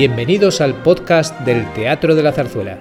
Bienvenidos 0.00 0.62
al 0.62 0.76
podcast 0.76 1.38
del 1.40 1.70
Teatro 1.74 2.14
de 2.14 2.22
la 2.22 2.32
Zarzuela. 2.32 2.78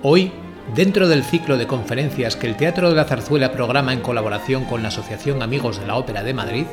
Hoy, 0.00 0.30
dentro 0.76 1.08
del 1.08 1.24
ciclo 1.24 1.56
de 1.56 1.66
conferencias 1.66 2.36
que 2.36 2.46
el 2.46 2.56
Teatro 2.56 2.90
de 2.90 2.94
la 2.94 3.04
Zarzuela 3.04 3.50
programa 3.50 3.92
en 3.92 3.98
colaboración 3.98 4.64
con 4.64 4.82
la 4.82 4.90
Asociación 4.90 5.42
Amigos 5.42 5.80
de 5.80 5.88
la 5.88 5.96
Ópera 5.96 6.22
de 6.22 6.34
Madrid, 6.34 6.66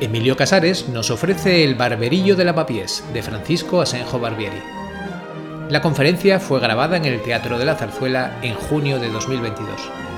Emilio 0.00 0.36
Casares 0.36 0.88
nos 0.88 1.12
ofrece 1.12 1.62
El 1.62 1.76
Barberillo 1.76 2.34
de 2.34 2.44
la 2.44 2.56
Papiés 2.56 3.04
de 3.14 3.22
Francisco 3.22 3.80
Asenjo 3.80 4.18
Barbieri. 4.18 4.60
La 5.68 5.80
conferencia 5.80 6.40
fue 6.40 6.58
grabada 6.58 6.96
en 6.96 7.04
el 7.04 7.22
Teatro 7.22 7.56
de 7.56 7.66
la 7.66 7.76
Zarzuela 7.76 8.36
en 8.42 8.54
junio 8.54 8.98
de 8.98 9.10
2022. 9.10 10.09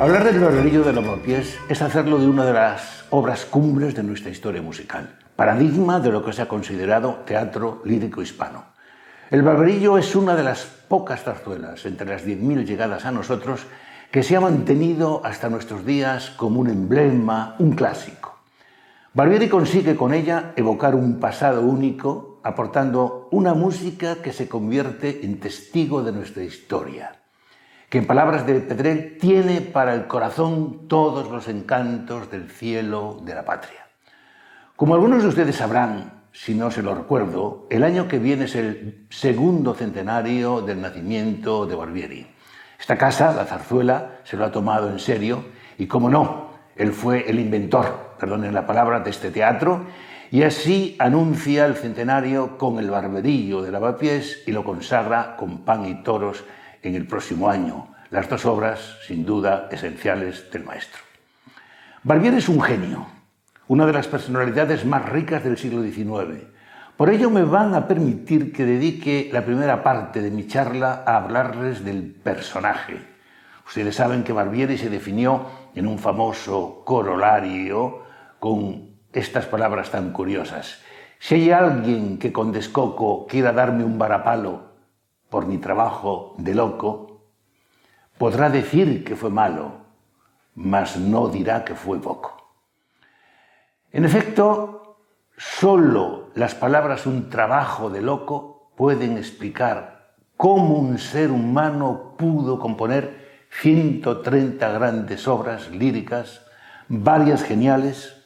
Hablar 0.00 0.24
del 0.24 0.40
barberillo 0.40 0.82
de 0.82 0.94
Lavapiés 0.94 1.58
es 1.68 1.82
hacerlo 1.82 2.16
de 2.16 2.26
una 2.26 2.46
de 2.46 2.54
las 2.54 3.04
obras 3.10 3.44
cumbres 3.44 3.94
de 3.94 4.02
nuestra 4.02 4.30
historia 4.30 4.62
musical, 4.62 5.18
paradigma 5.36 6.00
de 6.00 6.10
lo 6.10 6.24
que 6.24 6.32
se 6.32 6.40
ha 6.40 6.48
considerado 6.48 7.16
teatro 7.26 7.82
lírico 7.84 8.22
hispano. 8.22 8.64
El 9.30 9.42
barberillo 9.42 9.98
es 9.98 10.16
una 10.16 10.34
de 10.36 10.42
las 10.42 10.64
pocas 10.64 11.22
zarzuelas, 11.22 11.84
entre 11.84 12.08
las 12.08 12.24
10.000 12.24 12.64
llegadas 12.64 13.04
a 13.04 13.12
nosotros, 13.12 13.66
que 14.10 14.22
se 14.22 14.36
ha 14.36 14.40
mantenido 14.40 15.20
hasta 15.22 15.50
nuestros 15.50 15.84
días 15.84 16.30
como 16.30 16.60
un 16.60 16.70
emblema, 16.70 17.56
un 17.58 17.72
clásico. 17.72 18.38
Barbieri 19.12 19.50
consigue 19.50 19.96
con 19.96 20.14
ella 20.14 20.54
evocar 20.56 20.94
un 20.94 21.20
pasado 21.20 21.60
único, 21.60 22.40
aportando 22.42 23.28
una 23.32 23.52
música 23.52 24.22
que 24.22 24.32
se 24.32 24.48
convierte 24.48 25.26
en 25.26 25.40
testigo 25.40 26.02
de 26.02 26.12
nuestra 26.12 26.42
historia 26.42 27.19
que 27.90 27.98
en 27.98 28.06
palabras 28.06 28.46
de 28.46 28.60
Pedrell 28.60 29.18
tiene 29.18 29.60
para 29.60 29.94
el 29.94 30.06
corazón 30.06 30.86
todos 30.86 31.28
los 31.28 31.48
encantos 31.48 32.30
del 32.30 32.48
cielo 32.48 33.20
de 33.24 33.34
la 33.34 33.44
patria. 33.44 33.88
Como 34.76 34.94
algunos 34.94 35.22
de 35.22 35.28
ustedes 35.28 35.56
sabrán, 35.56 36.22
si 36.32 36.54
no 36.54 36.70
se 36.70 36.82
lo 36.82 36.94
recuerdo, 36.94 37.66
el 37.68 37.82
año 37.82 38.06
que 38.06 38.20
viene 38.20 38.44
es 38.44 38.54
el 38.54 39.06
segundo 39.10 39.74
centenario 39.74 40.60
del 40.60 40.80
nacimiento 40.80 41.66
de 41.66 41.74
Barbieri. 41.74 42.26
Esta 42.78 42.96
casa, 42.96 43.34
la 43.34 43.44
zarzuela, 43.44 44.20
se 44.22 44.36
lo 44.36 44.44
ha 44.44 44.52
tomado 44.52 44.88
en 44.88 45.00
serio 45.00 45.46
y, 45.76 45.88
como 45.88 46.08
no, 46.08 46.50
él 46.76 46.92
fue 46.92 47.28
el 47.28 47.40
inventor, 47.40 48.14
perdonen 48.20 48.54
la 48.54 48.68
palabra, 48.68 49.00
de 49.00 49.10
este 49.10 49.32
teatro 49.32 49.86
y 50.30 50.44
así 50.44 50.94
anuncia 51.00 51.66
el 51.66 51.74
centenario 51.74 52.56
con 52.56 52.78
el 52.78 52.88
barberillo 52.88 53.62
de 53.62 53.72
lavapiés 53.72 54.44
y 54.46 54.52
lo 54.52 54.62
consagra 54.62 55.34
con 55.36 55.64
pan 55.64 55.86
y 55.86 56.04
toros 56.04 56.44
en 56.82 56.94
el 56.94 57.06
próximo 57.06 57.48
año, 57.48 57.88
las 58.10 58.28
dos 58.28 58.44
obras, 58.46 58.96
sin 59.06 59.24
duda, 59.24 59.68
esenciales 59.70 60.50
del 60.50 60.64
maestro. 60.64 61.02
Barbier 62.02 62.34
es 62.34 62.48
un 62.48 62.60
genio, 62.60 63.06
una 63.68 63.86
de 63.86 63.92
las 63.92 64.08
personalidades 64.08 64.84
más 64.84 65.08
ricas 65.08 65.44
del 65.44 65.58
siglo 65.58 65.82
XIX. 65.82 66.46
Por 66.96 67.10
ello 67.10 67.30
me 67.30 67.44
van 67.44 67.74
a 67.74 67.86
permitir 67.86 68.52
que 68.52 68.64
dedique 68.64 69.30
la 69.32 69.44
primera 69.44 69.82
parte 69.82 70.20
de 70.20 70.30
mi 70.30 70.46
charla 70.46 71.04
a 71.06 71.16
hablarles 71.16 71.84
del 71.84 72.02
personaje. 72.02 72.98
Ustedes 73.66 73.94
saben 73.94 74.24
que 74.24 74.32
Barbieri 74.32 74.76
se 74.76 74.90
definió 74.90 75.46
en 75.74 75.86
un 75.86 75.98
famoso 75.98 76.82
corolario 76.84 78.02
con 78.38 78.90
estas 79.12 79.46
palabras 79.46 79.90
tan 79.90 80.12
curiosas. 80.12 80.80
Si 81.18 81.36
hay 81.36 81.50
alguien 81.50 82.18
que 82.18 82.32
con 82.32 82.50
descoco 82.50 83.26
quiera 83.26 83.52
darme 83.52 83.84
un 83.84 83.98
varapalo 83.98 84.69
por 85.30 85.46
mi 85.46 85.58
trabajo 85.58 86.34
de 86.38 86.54
loco, 86.54 87.22
podrá 88.18 88.50
decir 88.50 89.04
que 89.04 89.16
fue 89.16 89.30
malo, 89.30 89.72
mas 90.54 90.96
no 90.96 91.28
dirá 91.28 91.64
que 91.64 91.74
fue 91.74 92.00
poco. 92.00 92.36
En 93.92 94.04
efecto, 94.04 94.98
solo 95.36 96.30
las 96.34 96.54
palabras 96.54 97.06
un 97.06 97.30
trabajo 97.30 97.88
de 97.88 98.02
loco 98.02 98.72
pueden 98.76 99.16
explicar 99.16 100.14
cómo 100.36 100.74
un 100.76 100.98
ser 100.98 101.30
humano 101.30 102.14
pudo 102.18 102.58
componer 102.58 103.46
130 103.50 104.70
grandes 104.72 105.26
obras 105.26 105.70
líricas, 105.70 106.42
varias 106.88 107.42
geniales, 107.42 108.16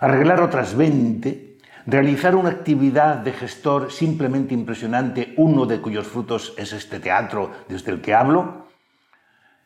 arreglar 0.00 0.40
otras 0.40 0.74
20, 0.76 1.47
realizar 1.88 2.36
una 2.36 2.50
actividad 2.50 3.16
de 3.16 3.32
gestor 3.32 3.90
simplemente 3.90 4.52
impresionante, 4.52 5.32
uno 5.38 5.64
de 5.64 5.80
cuyos 5.80 6.06
frutos 6.06 6.52
es 6.58 6.74
este 6.74 7.00
teatro 7.00 7.50
desde 7.66 7.92
el 7.92 8.02
que 8.02 8.12
hablo, 8.12 8.66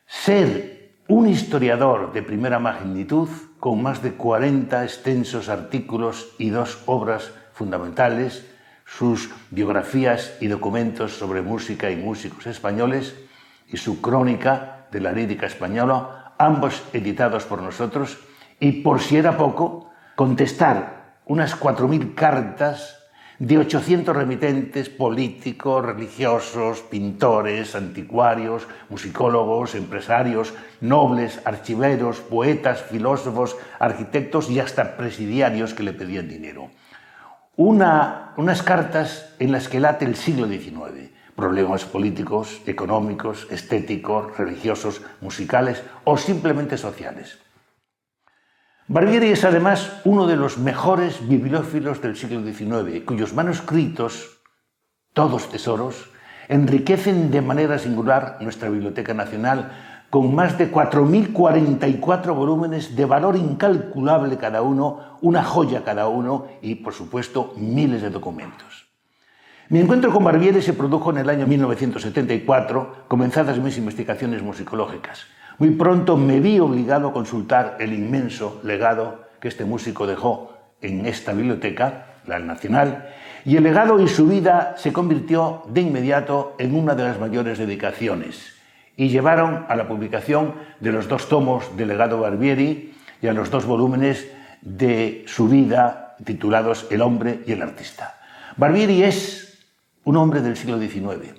ser 0.07 0.93
un 1.09 1.27
historiador 1.27 2.13
de 2.13 2.23
primera 2.23 2.61
magnitud 2.61 3.29
con 3.59 3.83
más 3.83 4.05
de 4.05 4.13
40 4.13 4.85
extensos 4.85 5.49
artículos 5.49 6.29
y 6.39 6.51
dos 6.51 6.85
obras 6.87 7.33
fundamentales, 7.55 8.47
sus 8.85 9.31
biografías 9.51 10.37
y 10.41 10.47
documentos 10.47 11.19
sobre 11.19 11.43
música 11.43 11.91
y 11.91 11.97
músicos 11.97 12.47
españoles 12.47 13.17
y 13.67 13.79
su 13.79 14.01
crónica 14.01 14.87
de 14.93 15.01
la 15.01 15.11
lírica 15.11 15.47
española, 15.47 16.35
ambos 16.39 16.85
editados 16.93 17.47
por 17.47 17.61
nosotros, 17.63 18.21
y 18.61 18.83
por 18.83 19.01
si 19.01 19.17
era 19.17 19.37
poco, 19.37 19.91
contestar 20.15 21.02
unas 21.27 21.59
4.000 21.59 22.15
cartas 22.15 23.03
de 23.43 23.59
800 23.59 24.15
remitentes 24.15 24.89
políticos, 24.89 25.85
religiosos, 25.85 26.81
pintores, 26.83 27.75
anticuarios, 27.75 28.69
musicólogos, 28.89 29.75
empresarios, 29.75 30.55
nobles, 30.81 31.41
archiveros, 31.45 32.21
poetas, 32.21 32.83
filósofos, 32.83 33.57
arquitectos 33.81 34.49
y 34.49 34.61
hasta 34.61 34.97
presidiarios 34.97 35.75
que 35.75 35.83
le 35.83 35.93
pedían 35.93 36.29
dinero. 36.29 36.71
unas 37.57 38.63
cartas 38.63 39.35
en 39.41 39.51
las 39.51 39.69
que 39.69 39.81
late 39.81 40.05
el 40.05 40.15
siglo 40.15 40.47
XIX, 40.47 41.11
problemas 41.35 41.85
políticos, 41.85 42.63
económicos, 42.67 43.49
estéticos, 43.51 44.39
religiosos, 44.39 45.03
musicales 45.21 45.83
o 46.05 46.17
simplemente 46.17 46.79
sociales. 46.79 47.42
Barbieri 48.89 49.29
es 49.29 49.45
además 49.45 50.01
uno 50.05 50.27
de 50.27 50.37
los 50.37 50.59
mejores 50.59 51.27
bibliófilos 51.29 52.03
del 52.03 52.17
siglo 52.17 52.43
XIX, 52.43 53.05
cuyos 53.05 53.33
manuscritos, 53.33 54.41
todos 55.13 55.49
tesoros, 55.51 56.11
enriquecen 56.49 57.31
de 57.31 57.43
manera 57.43 57.79
singular 57.79 58.39
nuestra 58.41 58.69
Biblioteca 58.69 59.15
Nacional 59.15 59.71
con 60.11 60.35
más 60.35 60.59
de 60.59 60.71
4.044 60.71 62.35
volúmenes 62.35 62.97
de 62.97 63.05
valor 63.05 63.37
incalculable 63.37 64.37
cada 64.37 64.63
uno, 64.63 65.17
una 65.23 65.45
joya 65.45 65.85
cada 65.85 66.09
uno 66.09 66.49
y, 66.61 66.75
por 66.75 66.93
supuesto, 66.93 67.55
miles 67.57 68.03
de 68.03 68.11
documentos. 68.11 68.89
Mi 69.69 69.79
encuentro 69.79 70.13
con 70.13 70.25
Barbieri 70.25 70.61
se 70.61 70.75
produjo 70.75 71.11
en 71.13 71.19
el 71.19 71.31
año 71.31 71.47
1974, 71.47 73.05
comenzadas 73.09 73.59
mis 73.59 73.79
investigaciones 73.79 74.43
musicológicas. 74.43 75.25
Muy 75.59 75.71
pronto 75.71 76.17
me 76.17 76.41
vi 76.41 76.59
obligado 76.59 77.09
a 77.09 77.13
consultar 77.13 77.77
el 77.81 77.93
inmenso 77.93 78.61
legado 78.65 79.25
que 79.41 79.49
este 79.49 79.65
músico 79.65 80.07
dejó 80.07 80.57
en 80.81 81.07
esta 81.07 81.33
biblioteca, 81.33 82.07
la 82.27 82.39
Nacional, 82.39 83.09
y 83.45 83.57
el 83.57 83.65
legado 83.65 84.01
y 84.01 84.09
su 84.09 84.27
vida 84.27 84.75
se 84.77 84.93
convirtió 84.93 85.63
de 85.69 85.81
inmediato 85.81 86.55
en 86.59 86.75
una 86.75 86.95
de 86.95 87.05
las 87.05 87.19
mayores 87.19 87.59
dedicaciones 87.59 88.55
y 88.97 89.09
llevaron 89.09 89.67
a 89.69 89.77
la 89.77 89.89
publicación 89.89 90.55
de 90.81 90.93
los 90.93 91.09
dos 91.09 91.29
tomos 91.29 91.77
del 91.77 91.89
legado 91.89 92.21
Barbieri 92.21 92.95
y 93.21 93.27
a 93.27 93.33
los 93.33 93.51
dos 93.51 93.65
volúmenes 93.65 94.29
de 94.61 95.25
su 95.27 95.49
vida 95.49 96.17
titulados 96.25 96.87
El 96.91 97.03
hombre 97.03 97.41
y 97.47 97.53
el 97.53 97.63
artista. 97.63 98.21
Barbieri 98.57 99.03
es 99.03 99.59
un 100.05 100.17
hombre 100.17 100.41
del 100.41 100.57
siglo 100.57 100.79
XIX, 100.79 101.35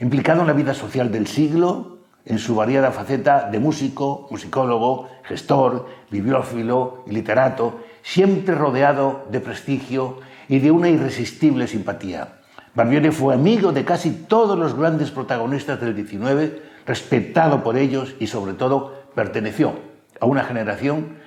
implicado 0.00 0.42
en 0.42 0.46
la 0.46 0.52
vida 0.52 0.74
social 0.74 1.10
del 1.10 1.26
siglo, 1.26 1.95
en 2.26 2.38
su 2.38 2.56
variada 2.56 2.90
faceta 2.90 3.48
de 3.48 3.60
músico, 3.60 4.26
musicólogo, 4.30 5.08
gestor, 5.22 5.86
bibliófilo 6.10 7.04
y 7.06 7.12
literato, 7.12 7.80
siempre 8.02 8.54
rodeado 8.54 9.26
de 9.30 9.40
prestigio 9.40 10.18
y 10.48 10.58
de 10.58 10.72
una 10.72 10.88
irresistible 10.88 11.68
simpatía. 11.68 12.40
Barbieri 12.74 13.10
fue 13.10 13.34
amigo 13.34 13.72
de 13.72 13.84
casi 13.84 14.10
todos 14.10 14.58
los 14.58 14.74
grandes 14.76 15.10
protagonistas 15.10 15.80
del 15.80 15.96
XIX, 15.96 16.60
respetado 16.84 17.62
por 17.62 17.78
ellos 17.78 18.14
y 18.18 18.26
sobre 18.26 18.54
todo 18.54 19.06
perteneció 19.14 19.74
a 20.20 20.26
una 20.26 20.44
generación 20.44 21.18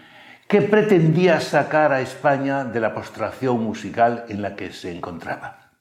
que 0.47 0.61
pretendía 0.61 1.39
sacar 1.39 1.93
a 1.93 2.01
España 2.01 2.65
de 2.65 2.79
la 2.79 2.93
postración 2.93 3.63
musical 3.63 4.25
en 4.29 4.41
la 4.41 4.55
que 4.55 4.73
se 4.73 4.95
encontraba. 4.95 5.71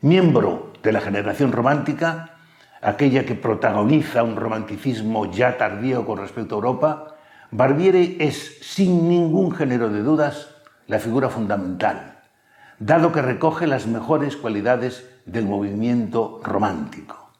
Miembro 0.00 0.72
de 0.82 0.92
la 0.92 1.00
generación 1.00 1.52
romántica, 1.52 2.39
aquella 2.82 3.24
que 3.24 3.34
protagoniza 3.34 4.22
un 4.22 4.36
romanticismo 4.36 5.30
ya 5.30 5.58
tardío 5.58 6.06
con 6.06 6.18
respecto 6.18 6.54
a 6.54 6.58
Europa, 6.58 7.16
Barbieri 7.50 8.16
es, 8.20 8.58
sin 8.62 9.08
ningún 9.08 9.52
género 9.52 9.90
de 9.90 10.02
dudas, 10.02 10.48
la 10.86 10.98
figura 10.98 11.28
fundamental 11.28 12.10
dado 12.80 13.12
que 13.12 13.20
recoge 13.20 13.66
las 13.66 13.86
mejores 13.86 14.36
cualidades 14.36 15.06
del 15.26 15.44
movimiento 15.44 16.40
romántico, 16.42 17.30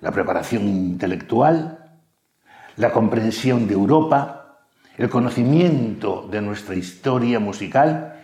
la 0.00 0.10
preparación 0.10 0.64
intelectual, 0.64 1.78
la 2.76 2.92
comprensión 2.92 3.68
de 3.68 3.74
Europa, 3.74 4.58
el 4.96 5.08
conocimiento 5.08 6.28
de 6.28 6.42
nuestra 6.42 6.74
historia 6.74 7.38
musical 7.38 8.16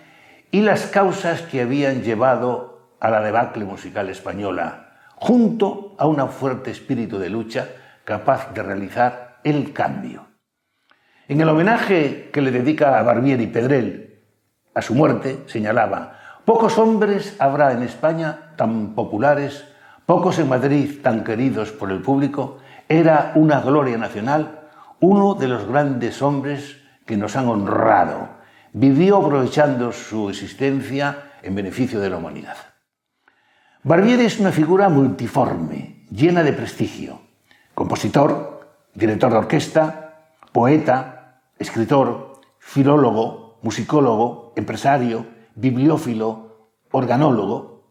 y 0.51 0.63
las 0.63 0.87
causas 0.87 1.43
que 1.43 1.63
habían 1.63 2.03
llevado 2.03 2.97
a 2.99 3.09
la 3.09 3.21
debacle 3.21 3.65
musical 3.65 4.09
española, 4.09 4.84
junto 5.25 5.95
a 5.97 6.07
un 6.07 6.21
fuerte 6.29 6.71
espíritu 6.71 7.19
de 7.19 7.31
lucha 7.31 7.67
capaz 8.05 8.53
de 8.53 8.63
realizar 8.63 9.41
el 9.43 9.73
cambio. 9.73 10.27
En 11.27 11.41
el 11.41 11.49
homenaje 11.49 12.29
que 12.31 12.43
le 12.43 12.51
dedica 12.51 12.99
a 12.99 13.03
Barbieri 13.03 13.47
Pedrell 13.47 14.21
a 14.75 14.83
su 14.83 14.95
muerte, 14.95 15.45
señalaba, 15.47 16.19
Pocos 16.45 16.77
hombres 16.77 17.37
habrá 17.39 17.73
en 17.73 17.83
España 17.83 18.53
tan 18.57 18.95
populares, 18.95 19.65
pocos 20.05 20.39
en 20.39 20.51
Madrid 20.51 21.01
tan 21.03 21.25
queridos 21.25 21.73
por 21.73 21.91
el 21.91 22.03
público. 22.03 22.59
Era 22.87 23.33
una 23.35 23.63
gloria 23.63 23.97
nacional, 23.97 24.69
uno 25.01 25.37
de 25.37 25.49
los 25.49 25.67
grandes 25.67 26.21
hombres 26.21 26.83
que 27.07 27.17
nos 27.17 27.35
han 27.37 27.49
honrado. 27.49 28.29
Vivió 28.75 29.25
aprovechando 29.25 29.91
su 29.91 30.29
existencia 30.29 31.33
en 31.43 31.55
beneficio 31.55 31.99
de 31.99 32.11
la 32.11 32.19
humanidad. 32.19 32.74
Barbieri 33.87 34.25
es 34.25 34.41
una 34.41 34.51
figura 34.51 34.89
multiforme, 34.89 36.07
llena 36.11 36.43
de 36.43 36.55
prestigio. 36.55 37.21
Compositor, 37.75 38.79
director 38.95 39.31
de 39.31 39.37
orquesta, 39.37 40.31
poeta, 40.53 41.43
escritor, 41.59 42.41
filólogo, 42.59 43.59
musicólogo, 43.61 44.55
empresario, 44.57 45.27
bibliófilo, 45.55 46.71
organólogo. 46.93 47.91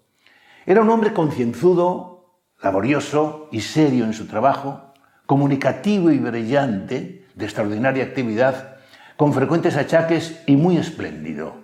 Era 0.65 0.81
un 0.81 0.89
hombre 0.89 1.13
concienzudo, 1.13 2.25
laborioso 2.63 3.47
y 3.51 3.61
serio 3.61 4.05
en 4.05 4.13
su 4.13 4.25
trabajo, 4.25 4.93
comunicativo 5.27 6.09
y 6.09 6.17
brillante, 6.17 7.27
de 7.35 7.45
extraordinaria 7.45 8.03
actividad, 8.03 8.77
con 9.15 9.31
frecuentes 9.31 9.77
achaques 9.77 10.41
y 10.47 10.55
muy 10.55 10.77
espléndido. 10.77 11.62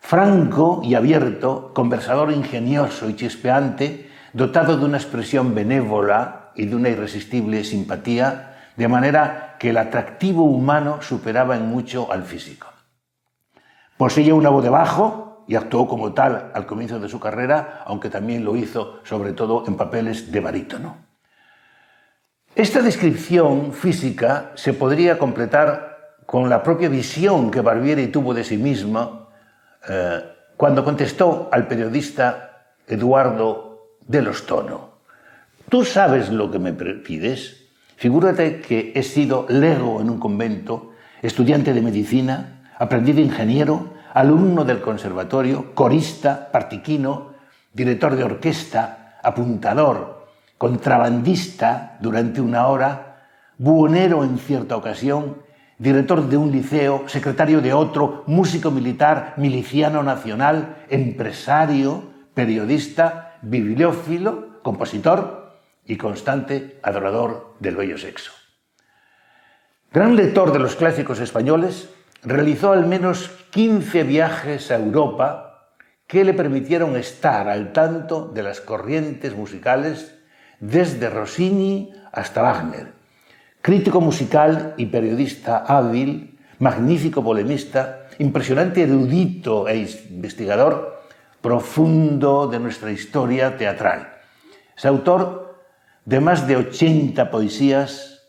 Franco 0.00 0.80
y 0.82 0.94
abierto, 0.94 1.72
conversador 1.72 2.32
ingenioso 2.32 3.08
y 3.08 3.14
chispeante, 3.14 4.10
dotado 4.32 4.76
de 4.76 4.84
una 4.84 4.96
expresión 4.96 5.54
benévola 5.54 6.50
y 6.56 6.66
de 6.66 6.74
una 6.74 6.88
irresistible 6.88 7.62
simpatía, 7.64 8.56
de 8.76 8.88
manera 8.88 9.56
que 9.58 9.70
el 9.70 9.76
atractivo 9.76 10.44
humano 10.44 11.00
superaba 11.02 11.56
en 11.56 11.68
mucho 11.68 12.10
al 12.10 12.24
físico. 12.24 12.66
Poseía 13.96 14.34
una 14.34 14.48
voz 14.48 14.64
de 14.64 14.70
bajo 14.70 15.44
y 15.46 15.54
actuó 15.54 15.86
como 15.86 16.12
tal 16.12 16.50
al 16.54 16.66
comienzo 16.66 16.98
de 16.98 17.08
su 17.08 17.20
carrera, 17.20 17.82
aunque 17.86 18.08
también 18.08 18.44
lo 18.44 18.56
hizo 18.56 19.00
sobre 19.04 19.32
todo 19.32 19.64
en 19.66 19.76
papeles 19.76 20.32
de 20.32 20.40
barítono. 20.40 20.96
Esta 22.54 22.82
descripción 22.82 23.72
física 23.72 24.52
se 24.54 24.72
podría 24.72 25.18
completar 25.18 26.16
con 26.26 26.48
la 26.48 26.62
propia 26.62 26.88
visión 26.88 27.50
que 27.50 27.60
Barbieri 27.60 28.08
tuvo 28.08 28.34
de 28.34 28.44
sí 28.44 28.56
mismo 28.56 29.29
eh, 29.88 30.22
cuando 30.56 30.84
contestó 30.84 31.48
al 31.50 31.66
periodista 31.66 32.66
Eduardo 32.86 33.96
de 34.06 34.22
Lostono. 34.22 34.90
¿Tú 35.68 35.84
sabes 35.84 36.30
lo 36.30 36.50
que 36.50 36.58
me 36.58 36.72
pides? 36.72 37.68
Figúrate 37.96 38.60
que 38.60 38.92
he 38.94 39.02
sido 39.02 39.46
lego 39.48 40.00
en 40.00 40.10
un 40.10 40.18
convento, 40.18 40.92
estudiante 41.22 41.72
de 41.72 41.82
medicina, 41.82 42.72
aprendiz 42.78 43.16
de 43.16 43.22
ingeniero, 43.22 43.94
alumno 44.12 44.64
del 44.64 44.80
conservatorio, 44.80 45.74
corista, 45.74 46.50
partiquino, 46.50 47.34
director 47.72 48.16
de 48.16 48.24
orquesta, 48.24 49.18
apuntador, 49.22 50.26
contrabandista 50.58 51.98
durante 52.00 52.40
una 52.40 52.66
hora, 52.66 53.26
buhonero 53.58 54.24
en 54.24 54.38
cierta 54.38 54.76
ocasión, 54.76 55.36
director 55.80 56.28
de 56.28 56.36
un 56.36 56.52
liceo, 56.52 57.08
secretario 57.08 57.62
de 57.62 57.72
otro, 57.72 58.22
músico 58.26 58.70
militar, 58.70 59.32
miliciano 59.38 60.02
nacional, 60.02 60.84
empresario, 60.90 62.04
periodista, 62.34 63.38
bibliófilo, 63.40 64.60
compositor 64.62 65.56
y 65.86 65.96
constante 65.96 66.78
adorador 66.82 67.56
del 67.60 67.76
bello 67.76 67.96
sexo. 67.96 68.30
Gran 69.90 70.16
lector 70.16 70.52
de 70.52 70.58
los 70.58 70.76
clásicos 70.76 71.18
españoles, 71.18 71.88
realizó 72.22 72.72
al 72.72 72.84
menos 72.84 73.30
15 73.50 74.04
viajes 74.04 74.70
a 74.70 74.76
Europa 74.76 75.72
que 76.06 76.24
le 76.24 76.34
permitieron 76.34 76.94
estar 76.96 77.48
al 77.48 77.72
tanto 77.72 78.28
de 78.28 78.42
las 78.42 78.60
corrientes 78.60 79.34
musicales 79.34 80.14
desde 80.60 81.08
Rossini 81.08 81.90
hasta 82.12 82.42
Wagner. 82.42 82.99
Crítico 83.62 84.00
musical 84.00 84.72
y 84.78 84.86
periodista 84.86 85.58
hábil, 85.58 86.38
magnífico 86.60 87.22
polemista, 87.22 88.06
impresionante 88.18 88.82
erudito 88.82 89.68
e 89.68 89.86
investigador, 90.08 91.02
profundo 91.42 92.46
de 92.46 92.58
nuestra 92.58 92.90
historia 92.90 93.58
teatral. 93.58 94.14
Es 94.74 94.86
autor 94.86 95.60
de 96.06 96.20
más 96.20 96.46
de 96.46 96.56
80 96.56 97.30
poesías 97.30 98.22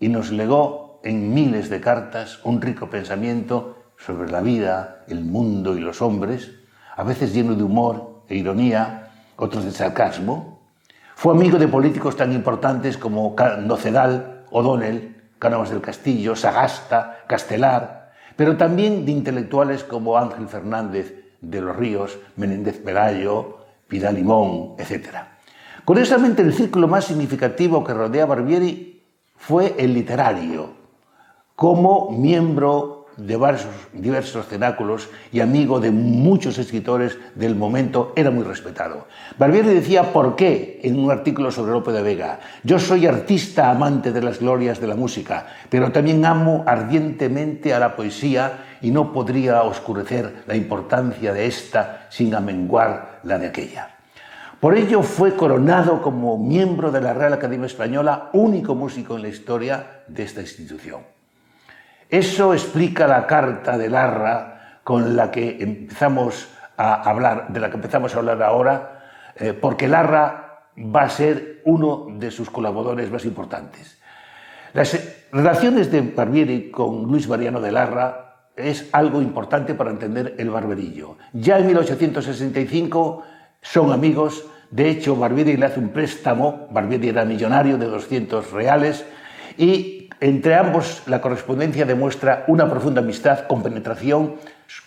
y 0.00 0.08
nos 0.08 0.32
legó 0.32 1.00
en 1.04 1.32
miles 1.32 1.70
de 1.70 1.80
cartas 1.80 2.40
un 2.42 2.60
rico 2.60 2.90
pensamiento 2.90 3.94
sobre 3.96 4.32
la 4.32 4.40
vida, 4.40 5.04
el 5.06 5.24
mundo 5.24 5.76
y 5.76 5.80
los 5.80 6.02
hombres, 6.02 6.50
a 6.96 7.04
veces 7.04 7.32
lleno 7.32 7.54
de 7.54 7.62
humor 7.62 8.24
e 8.28 8.34
ironía, 8.34 9.12
otros 9.36 9.64
de 9.64 9.70
sarcasmo. 9.70 10.66
Fue 11.14 11.32
amigo 11.32 11.56
de 11.56 11.68
políticos 11.68 12.16
tan 12.16 12.32
importantes 12.32 12.98
como 12.98 13.36
Nocedal, 13.60 14.31
O'Donnell, 14.52 15.22
Cánovas 15.38 15.70
del 15.70 15.80
Castillo, 15.80 16.36
Sagasta, 16.36 17.24
Castelar, 17.26 18.12
pero 18.36 18.56
también 18.56 19.04
de 19.04 19.12
intelectuales 19.12 19.84
como 19.84 20.16
Ángel 20.16 20.48
Fernández 20.48 21.34
de 21.40 21.60
los 21.60 21.76
Ríos, 21.76 22.18
Menéndez 22.36 22.78
Pelayo, 22.78 23.58
Pidal 23.88 24.14
Limón, 24.14 24.74
etc. 24.78 25.16
Curiosamente, 25.84 26.42
el 26.42 26.54
círculo 26.54 26.86
más 26.88 27.06
significativo 27.06 27.82
que 27.82 27.92
rodea 27.92 28.22
a 28.22 28.26
Barbieri 28.26 29.02
fue 29.36 29.74
el 29.78 29.92
literario, 29.92 30.70
como 31.56 32.10
miembro 32.10 32.91
de 33.16 33.36
varios, 33.36 33.66
diversos 33.92 34.46
cenáculos 34.46 35.08
y 35.32 35.40
amigo 35.40 35.80
de 35.80 35.90
muchos 35.90 36.58
escritores 36.58 37.18
del 37.34 37.54
momento, 37.54 38.12
era 38.16 38.30
muy 38.30 38.44
respetado. 38.44 39.06
Barbieri 39.38 39.68
decía 39.68 40.12
por 40.12 40.36
qué 40.36 40.80
en 40.82 40.98
un 40.98 41.10
artículo 41.10 41.50
sobre 41.50 41.72
Lope 41.72 41.92
de 41.92 42.02
Vega, 42.02 42.40
yo 42.62 42.78
soy 42.78 43.06
artista 43.06 43.70
amante 43.70 44.12
de 44.12 44.22
las 44.22 44.40
glorias 44.40 44.80
de 44.80 44.86
la 44.86 44.96
música, 44.96 45.46
pero 45.68 45.92
también 45.92 46.24
amo 46.24 46.64
ardientemente 46.66 47.74
a 47.74 47.78
la 47.78 47.96
poesía 47.96 48.64
y 48.80 48.90
no 48.90 49.12
podría 49.12 49.62
oscurecer 49.62 50.42
la 50.46 50.56
importancia 50.56 51.32
de 51.32 51.46
esta 51.46 52.06
sin 52.10 52.34
amenguar 52.34 53.20
la 53.22 53.38
de 53.38 53.46
aquella. 53.46 53.92
Por 54.62 54.76
ello 54.76 55.02
fue 55.02 55.34
coronado 55.34 56.00
como 56.02 56.38
miembro 56.38 56.92
de 56.92 57.00
la 57.00 57.14
Real 57.14 57.32
Academia 57.32 57.66
Española, 57.66 58.30
único 58.32 58.76
músico 58.76 59.16
en 59.16 59.22
la 59.22 59.28
historia 59.28 60.02
de 60.06 60.22
esta 60.22 60.40
institución. 60.40 61.00
Eso 62.12 62.52
explica 62.52 63.06
la 63.06 63.26
carta 63.26 63.78
de 63.78 63.88
Larra 63.88 64.80
con 64.84 65.16
la 65.16 65.30
que 65.30 65.56
empezamos 65.62 66.46
a 66.76 67.08
hablar, 67.08 67.48
de 67.48 67.58
la 67.58 67.70
que 67.70 67.76
empezamos 67.76 68.14
a 68.14 68.18
hablar 68.18 68.42
ahora, 68.42 69.02
eh, 69.34 69.54
porque 69.54 69.88
Larra 69.88 70.68
va 70.76 71.04
a 71.04 71.08
ser 71.08 71.62
uno 71.64 72.08
de 72.10 72.30
sus 72.30 72.50
colaboradores 72.50 73.10
más 73.10 73.24
importantes. 73.24 73.98
Las 74.74 75.26
relaciones 75.32 75.90
de 75.90 76.02
Barbieri 76.02 76.70
con 76.70 77.04
Luis 77.04 77.26
Mariano 77.26 77.62
de 77.62 77.72
Larra 77.72 78.50
es 78.56 78.90
algo 78.92 79.22
importante 79.22 79.72
para 79.72 79.90
entender 79.90 80.34
el 80.36 80.50
barberillo. 80.50 81.16
Ya 81.32 81.58
en 81.58 81.66
1865 81.68 83.22
son 83.62 83.90
amigos, 83.90 84.44
De 84.70 84.88
hecho, 84.88 85.16
Barbieri 85.16 85.58
le 85.58 85.66
hace 85.66 85.80
un 85.80 85.90
préstamo, 85.90 86.66
Barbieri 86.70 87.10
era 87.10 87.26
millonario 87.26 87.76
de 87.76 87.86
200 87.86 88.52
reales, 88.52 89.04
y 89.58 90.01
entre 90.22 90.54
ambos 90.54 91.02
la 91.06 91.20
correspondencia 91.20 91.84
demuestra 91.84 92.44
una 92.46 92.70
profunda 92.70 93.00
amistad, 93.00 93.48
compenetración, 93.48 94.36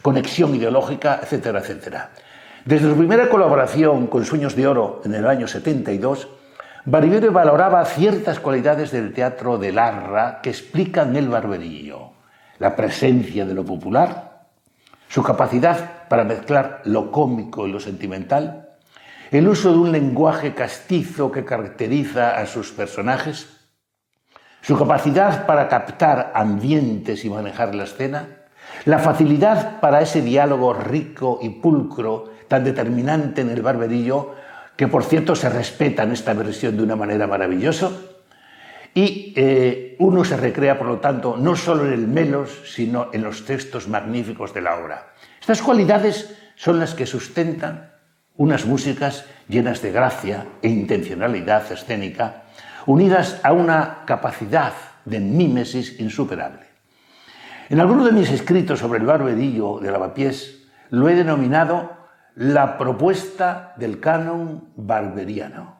conexión 0.01 0.56
ideológica, 0.56 1.20
etcétera, 1.22 1.60
etcétera. 1.60 2.12
Desde 2.63 2.89
su 2.89 2.96
primera 2.96 3.27
colaboración 3.27 4.08
con 4.08 4.24
Sueños 4.24 4.56
de 4.56 4.65
Oro 4.65 5.01
en 5.04 5.13
el 5.13 5.27
año 5.27 5.46
72, 5.46 6.30
Barbieri 6.86 7.27
valoraba 7.27 7.84
ciertas 7.84 8.39
cualidades 8.39 8.92
del 8.92 9.12
teatro 9.12 9.58
de 9.58 9.74
Larra 9.74 10.39
que 10.42 10.51
explican 10.51 11.18
el 11.18 11.27
barberillo. 11.27 12.12
La 12.60 12.74
presencia 12.74 13.46
de 13.46 13.54
lo 13.54 13.65
popular, 13.65 14.46
su 15.10 15.22
capacidad 15.22 16.08
para 16.08 16.24
mezclar 16.24 16.80
lo 16.86 17.12
cómico 17.12 17.68
y 17.68 17.74
lo 17.74 17.82
sentimental, 17.82 18.70
el 19.32 19.50
uso 19.50 19.74
de 19.74 19.80
un 19.80 19.92
lenguaje 19.92 20.54
castizo 20.54 21.30
que 21.30 21.44
caracteriza 21.44 22.38
a 22.38 22.46
sus 22.46 22.72
personajes, 22.72 23.54
su 24.65 24.75
capacidad 24.79 25.45
para 25.45 25.67
captar 25.67 26.31
ambientes 26.34 27.24
y 27.24 27.29
manejar 27.29 27.75
la 27.75 27.84
escena, 27.84 28.27
la 28.86 28.98
facilidad 28.98 29.79
para 29.79 30.01
ese 30.01 30.24
diálogo 30.24 30.74
rico 30.74 31.38
y 31.39 31.50
pulcro 31.50 32.31
tan 32.48 32.63
determinante 32.63 33.41
en 33.41 33.51
el 33.51 33.62
barberillo 33.62 34.34
que 34.75 34.88
por 34.88 35.03
cierto 35.03 35.36
se 35.36 35.50
respeta 35.50 36.01
en 36.01 36.13
esta 36.13 36.34
versión 36.34 36.75
de 36.77 36.84
una 36.84 36.95
manera 36.95 37.27
maravillosa, 37.27 37.91
y 38.95 39.34
eh, 39.36 39.98
uno 40.00 40.24
se 40.24 40.38
recrea, 40.38 40.79
por 40.79 40.88
lo 40.88 41.00
tanto, 41.00 41.36
no 41.38 41.55
solo 41.55 41.86
en 41.86 41.93
el 41.93 42.07
melos, 42.07 42.62
sino 42.65 43.10
en 43.13 43.24
los 43.24 43.45
textos 43.45 43.88
magníficos 43.88 44.53
de 44.53 44.62
la 44.62 44.77
obra. 44.77 45.13
Estas 45.39 45.62
cualidades 45.62 46.34
son 46.55 46.79
las 46.79 46.95
que 46.95 47.05
sustentan 47.05 47.91
unas 48.38 48.65
músicas 48.65 49.25
llenas 49.48 49.81
de 49.81 49.91
gracia 49.91 50.45
e 50.62 50.69
intencionalidad 50.69 51.72
escénica, 51.72 52.45
unidas 52.86 53.39
a 53.44 53.54
una 53.54 54.04
capacidad 54.06 54.74
de 55.06 55.20
mímesis 55.20 56.00
insuperable. 56.00 56.65
En 57.70 57.80
alguno 57.80 58.06
de 58.06 58.12
mis 58.12 58.30
escritos 58.30 58.80
sobre 58.80 59.00
el 59.00 59.06
barberillo 59.06 59.80
de 59.80 59.92
Lavapiés 59.92 60.68
lo 60.92 61.10
he 61.10 61.15
denominado 61.15 61.94
la 62.36 62.77
propuesta 62.77 63.74
del 63.77 64.00
canon 64.00 64.70
barberiano. 64.75 65.80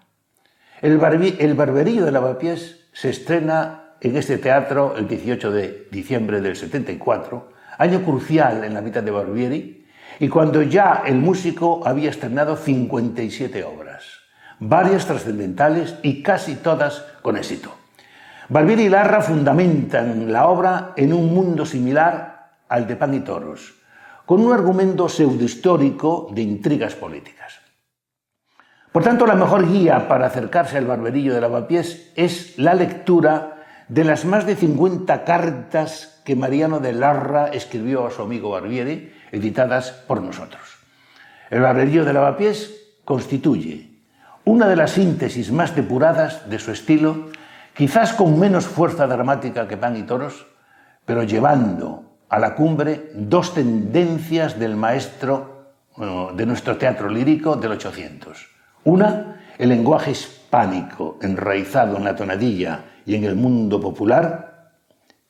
El, 0.82 0.98
barberillo 0.98 2.06
de 2.06 2.12
Lavapiés 2.12 2.88
se 2.92 3.10
estrena 3.10 3.96
en 4.02 4.18
este 4.18 4.38
teatro 4.38 4.96
el 4.98 5.08
18 5.08 5.52
de 5.52 5.88
diciembre 5.92 6.42
del 6.42 6.56
74, 6.56 7.50
año 7.78 8.02
crucial 8.04 8.64
en 8.64 8.74
la 8.74 8.82
vida 8.82 9.02
de 9.02 9.12
Barbieri, 9.12 9.86
y 10.20 10.30
cuando 10.30 10.62
ya 10.62 11.04
el 11.06 11.16
músico 11.16 11.82
había 11.86 12.10
estrenado 12.10 12.56
57 12.56 13.64
obras, 13.64 13.85
varias 14.60 15.06
trascendentales 15.06 15.96
y 16.04 16.24
casi 16.24 16.56
todas 16.56 17.06
con 17.22 17.38
éxito. 17.38 17.74
Barbieri 18.50 18.84
y 18.84 18.90
Larra 18.90 19.22
fundamentan 19.22 20.32
la 20.32 20.48
obra 20.48 20.94
en 20.96 21.14
un 21.14 21.34
mundo 21.34 21.66
similar 21.66 22.52
al 22.70 22.88
de 22.88 22.96
Pan 22.96 23.14
y 23.14 23.22
Toros, 23.22 23.74
con 24.26 24.42
un 24.42 24.54
argumento 24.54 25.10
pseudohistórico 25.10 26.30
de 26.32 26.42
intrigas 26.42 26.96
políticas. 26.96 27.60
Por 28.92 29.04
tanto, 29.04 29.26
la 29.26 29.36
mejor 29.36 29.68
guía 29.68 30.08
para 30.08 30.28
acercarse 30.28 30.78
al 30.78 30.86
barberillo 30.86 31.34
de 31.34 31.42
Lavapiés 31.42 32.14
es 32.16 32.58
la 32.58 32.74
lectura 32.74 33.64
de 33.90 34.04
las 34.04 34.26
más 34.26 34.46
de 34.46 34.56
50 34.56 35.26
cartas 35.26 36.22
que 36.24 36.36
Mariano 36.36 36.80
de 36.80 36.94
Larra 36.94 37.48
escribió 37.48 38.08
a 38.08 38.12
su 38.12 38.22
amigo 38.22 38.52
Barbieri, 38.52 39.14
editadas 39.32 39.92
por 39.92 40.22
nosotros. 40.22 40.62
El 41.50 41.62
barberillo 41.62 42.06
de 42.06 42.14
Lavapiés 42.14 42.74
constituye 43.04 43.95
una 44.46 44.68
de 44.68 44.75
las 44.75 44.92
síntesis 44.92 45.52
más 45.52 45.75
depuradas 45.75 46.50
de 46.50 46.60
su 46.60 46.72
estilo, 46.72 47.30
quizás 47.75 48.14
con 48.14 48.40
menos 48.40 48.66
fuerza 48.66 49.08
dramática 49.08 49.68
que 49.68 49.75
Pan 49.75 49.98
y 49.98 50.04
Toros, 50.04 50.46
pero 51.04 51.24
llevando 51.24 52.18
a 52.30 52.40
la 52.40 52.56
cumbre 52.56 53.12
dos 53.16 53.54
tendencias 53.54 54.58
del 54.60 54.75
maestro 54.75 55.74
de 56.36 56.46
nuestro 56.46 56.78
teatro 56.78 57.10
lírico 57.10 57.56
del 57.56 57.72
800. 57.72 58.48
Una, 58.84 59.42
el 59.58 59.70
lenguaje 59.70 60.12
hispánico 60.12 61.18
enraizado 61.22 61.98
en 61.98 62.04
la 62.04 62.16
tonadilla 62.16 62.86
y 63.06 63.16
en 63.16 63.24
el 63.24 63.36
mundo 63.36 63.80
popular. 63.80 64.72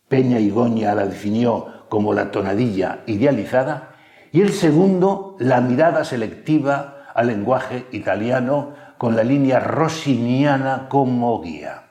Peña 0.08 0.40
y 0.40 0.50
Goña 0.50 0.96
la 0.96 1.06
definió 1.06 1.86
como 1.88 2.14
la 2.14 2.32
tonadilla 2.32 3.00
idealizada. 3.06 3.96
Y 4.32 4.42
el 4.42 4.52
segundo, 4.52 5.36
la 5.40 5.62
mirada 5.62 6.04
selectiva 6.04 7.06
al 7.14 7.28
lenguaje 7.28 7.86
italiano 7.92 8.74
con 9.06 9.16
la 9.16 9.24
línea 9.24 9.60
rossiniana 9.60 10.88
como 10.90 11.40
guía. 11.40 11.84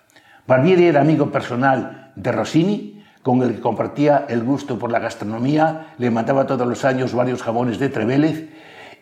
Barbieri 0.49 0.87
era 0.87 1.01
amigo 1.01 1.31
personal 1.31 2.11
de 2.17 2.33
Rossini 2.33 3.05
con 3.23 3.41
el 3.43 3.55
que 3.55 3.61
compartía 3.61 4.27
el 4.29 4.43
gusto 4.43 4.81
por 4.81 4.91
la 4.91 4.99
gastronomía, 4.99 5.95
le 5.99 6.11
mataba 6.11 6.45
todos 6.49 6.67
los 6.67 6.85
años 6.85 7.15
varios 7.15 7.41
jabones 7.41 7.79
de 7.79 7.89
Trevélez 7.89 8.51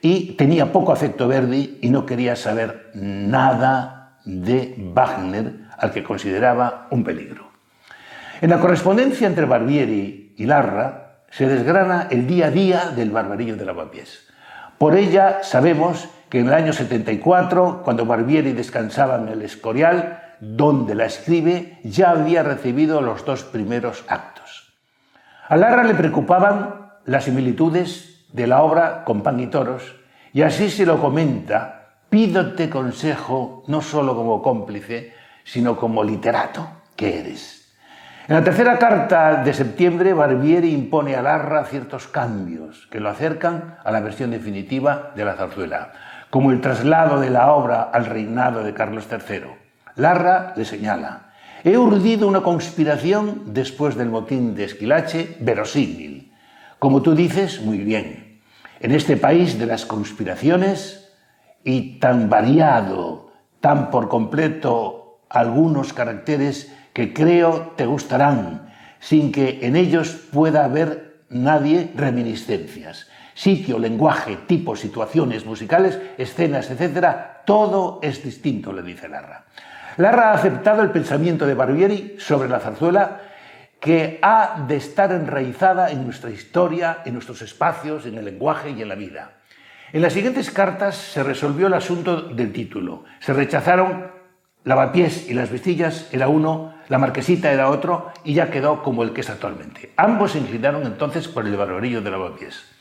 y 0.02 0.34
tenía 0.34 0.72
poco 0.72 0.92
afecto 0.92 1.26
Verdi 1.26 1.78
y 1.80 1.88
no 1.88 2.04
quería 2.04 2.36
saber 2.36 2.90
nada 2.92 4.18
de 4.26 4.74
Wagner, 4.94 5.60
al 5.78 5.90
que 5.90 6.04
consideraba 6.04 6.88
un 6.90 7.04
peligro. 7.04 7.48
En 8.42 8.50
la 8.50 8.60
correspondencia 8.60 9.26
entre 9.26 9.46
Barbieri 9.46 10.34
y 10.36 10.44
Larra 10.44 11.22
se 11.30 11.48
desgrana 11.48 12.08
el 12.10 12.26
día 12.26 12.48
a 12.48 12.50
día 12.50 12.92
del 12.94 13.10
barbarillo 13.10 13.56
de 13.56 13.64
Lavapiés. 13.64 14.28
Por 14.76 14.96
ella 14.96 15.38
sabemos 15.42 16.10
que 16.32 16.40
en 16.40 16.46
el 16.46 16.54
año 16.54 16.72
74, 16.72 17.82
cuando 17.84 18.06
Barbieri 18.06 18.54
descansaba 18.54 19.16
en 19.16 19.28
el 19.28 19.42
Escorial, 19.42 20.36
donde 20.40 20.94
la 20.94 21.04
escribe, 21.04 21.78
ya 21.84 22.08
había 22.08 22.42
recibido 22.42 23.02
los 23.02 23.22
dos 23.26 23.44
primeros 23.44 24.02
actos. 24.08 24.72
A 25.46 25.58
Larra 25.58 25.84
le 25.84 25.92
preocupaban 25.92 26.92
las 27.04 27.24
similitudes 27.24 28.24
de 28.32 28.46
la 28.46 28.62
obra 28.62 29.04
con 29.04 29.22
pan 29.22 29.40
y 29.40 29.48
toros, 29.48 29.94
y 30.32 30.40
así 30.40 30.70
se 30.70 30.86
lo 30.86 30.98
comenta, 30.98 31.98
pídote 32.08 32.70
consejo 32.70 33.62
no 33.66 33.82
solo 33.82 34.16
como 34.16 34.40
cómplice, 34.40 35.12
sino 35.44 35.76
como 35.76 36.02
literato 36.02 36.66
que 36.96 37.20
eres. 37.20 37.74
En 38.26 38.36
la 38.36 38.42
tercera 38.42 38.78
carta 38.78 39.42
de 39.42 39.52
septiembre, 39.52 40.14
Barbieri 40.14 40.72
impone 40.72 41.14
a 41.14 41.20
Larra 41.20 41.66
ciertos 41.66 42.08
cambios 42.08 42.88
que 42.90 43.00
lo 43.00 43.10
acercan 43.10 43.76
a 43.84 43.92
la 43.92 44.00
versión 44.00 44.30
definitiva 44.30 45.12
de 45.14 45.26
la 45.26 45.34
zarzuela, 45.34 45.92
como 46.32 46.50
el 46.50 46.62
traslado 46.62 47.20
de 47.20 47.28
la 47.28 47.52
obra 47.52 47.82
al 47.82 48.06
reinado 48.06 48.64
de 48.64 48.72
Carlos 48.72 49.06
III 49.10 49.42
Larra 49.96 50.54
le 50.56 50.64
señala, 50.64 51.34
he 51.62 51.76
urdido 51.76 52.26
una 52.26 52.40
conspiración 52.40 53.52
después 53.52 53.96
del 53.96 54.08
motín 54.08 54.54
de 54.54 54.64
Esquilache 54.64 55.36
verosímil. 55.40 56.32
Como 56.78 57.02
tú 57.02 57.14
dices, 57.14 57.60
muy 57.60 57.80
bien, 57.80 58.40
en 58.80 58.92
este 58.92 59.18
país 59.18 59.58
de 59.58 59.66
las 59.66 59.84
conspiraciones 59.84 61.12
y 61.64 61.98
tan 61.98 62.30
variado, 62.30 63.30
tan 63.60 63.90
por 63.90 64.08
completo 64.08 65.20
algunos 65.28 65.92
caracteres 65.92 66.74
que 66.94 67.12
creo 67.12 67.74
te 67.76 67.84
gustarán, 67.84 68.72
sin 69.00 69.32
que 69.32 69.58
en 69.66 69.76
ellos 69.76 70.28
pueda 70.32 70.64
haber 70.64 71.11
nadie 71.32 71.90
reminiscencias. 71.94 73.08
Sitio, 73.34 73.78
lenguaje, 73.78 74.38
tipo, 74.46 74.76
situaciones 74.76 75.46
musicales, 75.46 75.98
escenas, 76.18 76.70
etc., 76.70 77.06
todo 77.44 77.98
es 78.02 78.22
distinto, 78.22 78.72
le 78.72 78.82
dice 78.82 79.08
Larra. 79.08 79.46
Larra 79.96 80.30
ha 80.30 80.34
aceptado 80.34 80.82
el 80.82 80.90
pensamiento 80.90 81.46
de 81.46 81.54
Barbieri 81.54 82.16
sobre 82.18 82.48
la 82.48 82.60
zarzuela 82.60 83.20
que 83.80 84.20
ha 84.22 84.64
de 84.68 84.76
estar 84.76 85.10
enraizada 85.10 85.90
en 85.90 86.04
nuestra 86.04 86.30
historia, 86.30 86.98
en 87.04 87.14
nuestros 87.14 87.42
espacios, 87.42 88.06
en 88.06 88.16
el 88.16 88.24
lenguaje 88.24 88.70
y 88.70 88.80
en 88.80 88.88
la 88.88 88.94
vida. 88.94 89.32
En 89.92 90.00
las 90.00 90.12
siguientes 90.12 90.50
cartas 90.50 90.94
se 90.94 91.22
resolvió 91.22 91.66
el 91.66 91.74
asunto 91.74 92.22
del 92.22 92.52
título. 92.52 93.04
Se 93.18 93.32
rechazaron 93.32 94.10
Lavapiés 94.64 95.28
y 95.28 95.34
las 95.34 95.50
Vestillas 95.50 96.08
era 96.12 96.28
uno, 96.28 96.71
la 96.88 96.98
Marquesita 96.98 97.52
era 97.52 97.70
otro 97.70 98.10
y 98.24 98.34
ya 98.34 98.50
quedó 98.50 98.82
como 98.82 99.02
el 99.02 99.12
que 99.12 99.22
es 99.22 99.30
actualmente. 99.30 99.92
Ambos 99.96 100.32
se 100.32 100.38
inclinaron 100.38 100.84
entonces 100.84 101.28
por 101.28 101.46
el 101.46 101.56
barbarillo 101.56 102.02
de 102.02 102.10
Lavapiés. 102.10 102.72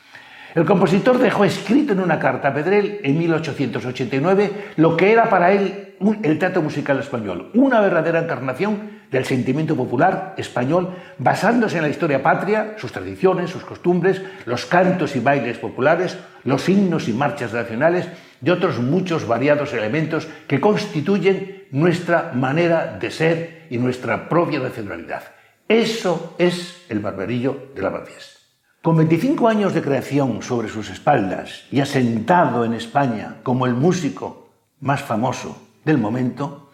El 0.53 0.65
compositor 0.65 1.17
dejó 1.17 1.46
escrito 1.46 1.93
en 1.93 2.01
una 2.01 2.20
carta 2.20 2.50
a 2.50 2.53
Pedrell 2.53 3.00
en 3.03 3.17
1889 3.17 4.74
lo 4.75 4.98
que 4.98 5.13
era 5.13 5.29
para 5.29 5.53
él 5.53 5.96
el 6.24 6.39
teatro 6.39 6.62
musical 6.62 7.00
español, 7.00 7.51
una 7.53 7.79
verdadera 7.79 8.20
encarnación 8.20 9.01
del 9.12 9.25
sentimiento 9.25 9.75
popular 9.75 10.34
español 10.38 10.96
basándose 11.17 11.77
en 11.77 11.84
la 11.84 11.89
historia 11.89 12.24
patria, 12.24 12.75
sus 12.77 12.91
tradiciones, 12.91 13.50
sus 13.50 13.63
costumbres, 13.63 14.22
los 14.46 14.65
cantos 14.65 15.15
y 15.15 15.20
bailes 15.20 15.58
populares, 15.58 16.17
los 16.43 16.67
himnos 16.67 17.08
y 17.08 17.13
marchas 17.13 17.53
nacionales 17.53 18.08
y 18.43 18.50
otros 18.50 18.79
muchos 18.79 19.27
variados 19.27 19.74
elementos 19.74 20.27
que 20.48 20.60
constituyen 20.60 21.65
nuestra 21.72 22.31
manera 22.34 22.98
de 23.00 23.12
ser 23.12 23.60
y 23.71 23.77
nuestra 23.77 24.27
propia 24.27 24.59
nacionalidad. 24.59 25.23
Eso 25.65 26.35
es 26.37 26.85
el 26.89 26.99
barberillo 26.99 27.69
de 27.73 27.81
Lavapiés. 27.81 28.37
Con 28.81 28.97
25 28.97 29.47
años 29.47 29.73
de 29.73 29.81
creación 29.81 30.41
sobre 30.41 30.67
sus 30.67 30.89
espaldas 30.89 31.67
y 31.71 31.79
asentado 31.79 32.65
en 32.65 32.73
España 32.73 33.37
como 33.43 33.65
el 33.65 33.73
músico 33.73 34.49
más 34.81 35.01
famoso 35.01 35.69
del 35.85 35.97
momento, 35.97 36.69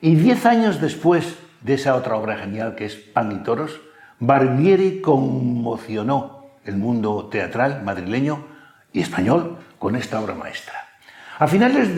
y 0.00 0.16
diez 0.16 0.44
años 0.44 0.80
después 0.80 1.36
de 1.60 1.74
esa 1.74 1.94
otra 1.94 2.16
obra 2.16 2.36
genial 2.36 2.74
que 2.74 2.86
es 2.86 2.96
Pan 2.96 3.30
y 3.30 3.44
Toros, 3.44 3.80
Barbieri 4.18 5.00
conmocionó 5.00 6.46
el 6.64 6.76
mundo 6.76 7.28
teatral 7.30 7.84
madrileño 7.84 8.44
y 8.92 9.02
español 9.02 9.58
con 9.78 9.94
esta 9.94 10.20
obra 10.20 10.34
maestra. 10.34 10.74
A 11.38 11.46
finales 11.46 11.94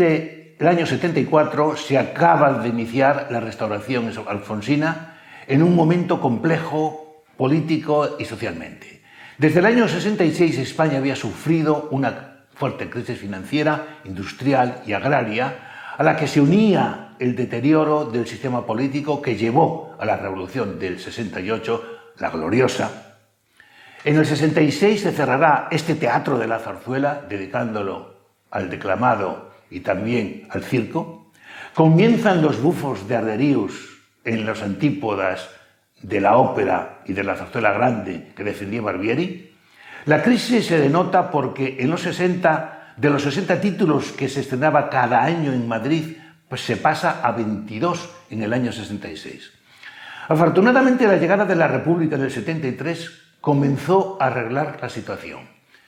del 0.58 0.68
año 0.68 0.86
74 0.86 1.76
se 1.76 1.98
acaba 1.98 2.58
de 2.60 2.68
iniciar 2.68 3.28
la 3.30 3.40
restauración 3.40 4.10
alfonsina 4.26 5.18
en 5.46 5.62
un 5.62 5.76
momento 5.76 6.20
complejo 6.20 7.24
político 7.36 8.16
y 8.18 8.24
socialmente. 8.24 9.02
Desde 9.36 9.58
el 9.60 9.66
año 9.66 9.86
66 9.86 10.58
España 10.58 10.96
había 10.96 11.14
sufrido 11.14 11.88
una 11.90 12.46
fuerte 12.54 12.88
crisis 12.88 13.18
financiera, 13.18 14.00
industrial 14.04 14.82
y 14.86 14.94
agraria, 14.94 15.58
a 15.98 16.02
la 16.02 16.16
que 16.16 16.26
se 16.26 16.40
unía 16.40 17.14
el 17.18 17.36
deterioro 17.36 18.06
del 18.06 18.26
sistema 18.26 18.64
político 18.64 19.20
que 19.20 19.36
llevó 19.36 19.94
a 19.98 20.06
la 20.06 20.16
revolución 20.16 20.78
del 20.78 20.98
68, 20.98 21.84
la 22.18 22.30
gloriosa. 22.30 23.18
En 24.04 24.16
el 24.16 24.24
66 24.24 25.02
se 25.02 25.12
cerrará 25.12 25.68
este 25.70 25.94
teatro 25.94 26.38
de 26.38 26.46
la 26.46 26.58
zarzuela, 26.58 27.22
dedicándolo 27.28 28.14
al 28.50 28.70
declamado 28.70 29.45
y 29.70 29.80
también 29.80 30.46
al 30.50 30.62
circo. 30.62 31.32
Comienzan 31.74 32.42
los 32.42 32.60
bufos 32.60 33.06
de 33.08 33.16
Arderius 33.16 33.98
en 34.24 34.46
las 34.46 34.62
antípodas 34.62 35.48
de 36.02 36.20
la 36.20 36.36
ópera 36.36 37.00
y 37.06 37.12
de 37.12 37.24
la 37.24 37.36
zarzuela 37.36 37.72
grande 37.72 38.32
que 38.36 38.44
defendía 38.44 38.82
Barbieri. 38.82 39.52
La 40.06 40.22
crisis 40.22 40.66
se 40.66 40.78
denota 40.78 41.30
porque 41.30 41.76
en 41.80 41.90
los 41.90 42.02
60, 42.02 42.94
de 42.96 43.10
los 43.10 43.22
60 43.22 43.60
títulos 43.60 44.12
que 44.12 44.28
se 44.28 44.40
estrenaba 44.40 44.88
cada 44.88 45.22
año 45.24 45.52
en 45.52 45.66
Madrid, 45.66 46.16
pues 46.48 46.60
se 46.60 46.76
pasa 46.76 47.20
a 47.22 47.32
22 47.32 48.08
en 48.30 48.42
el 48.42 48.52
año 48.52 48.72
66. 48.72 49.52
Afortunadamente 50.28 51.06
la 51.06 51.16
llegada 51.16 51.44
de 51.44 51.56
la 51.56 51.68
República 51.68 52.16
en 52.16 52.22
el 52.22 52.30
73 52.30 53.10
comenzó 53.40 54.18
a 54.20 54.26
arreglar 54.26 54.78
la 54.80 54.88
situación. 54.88 55.40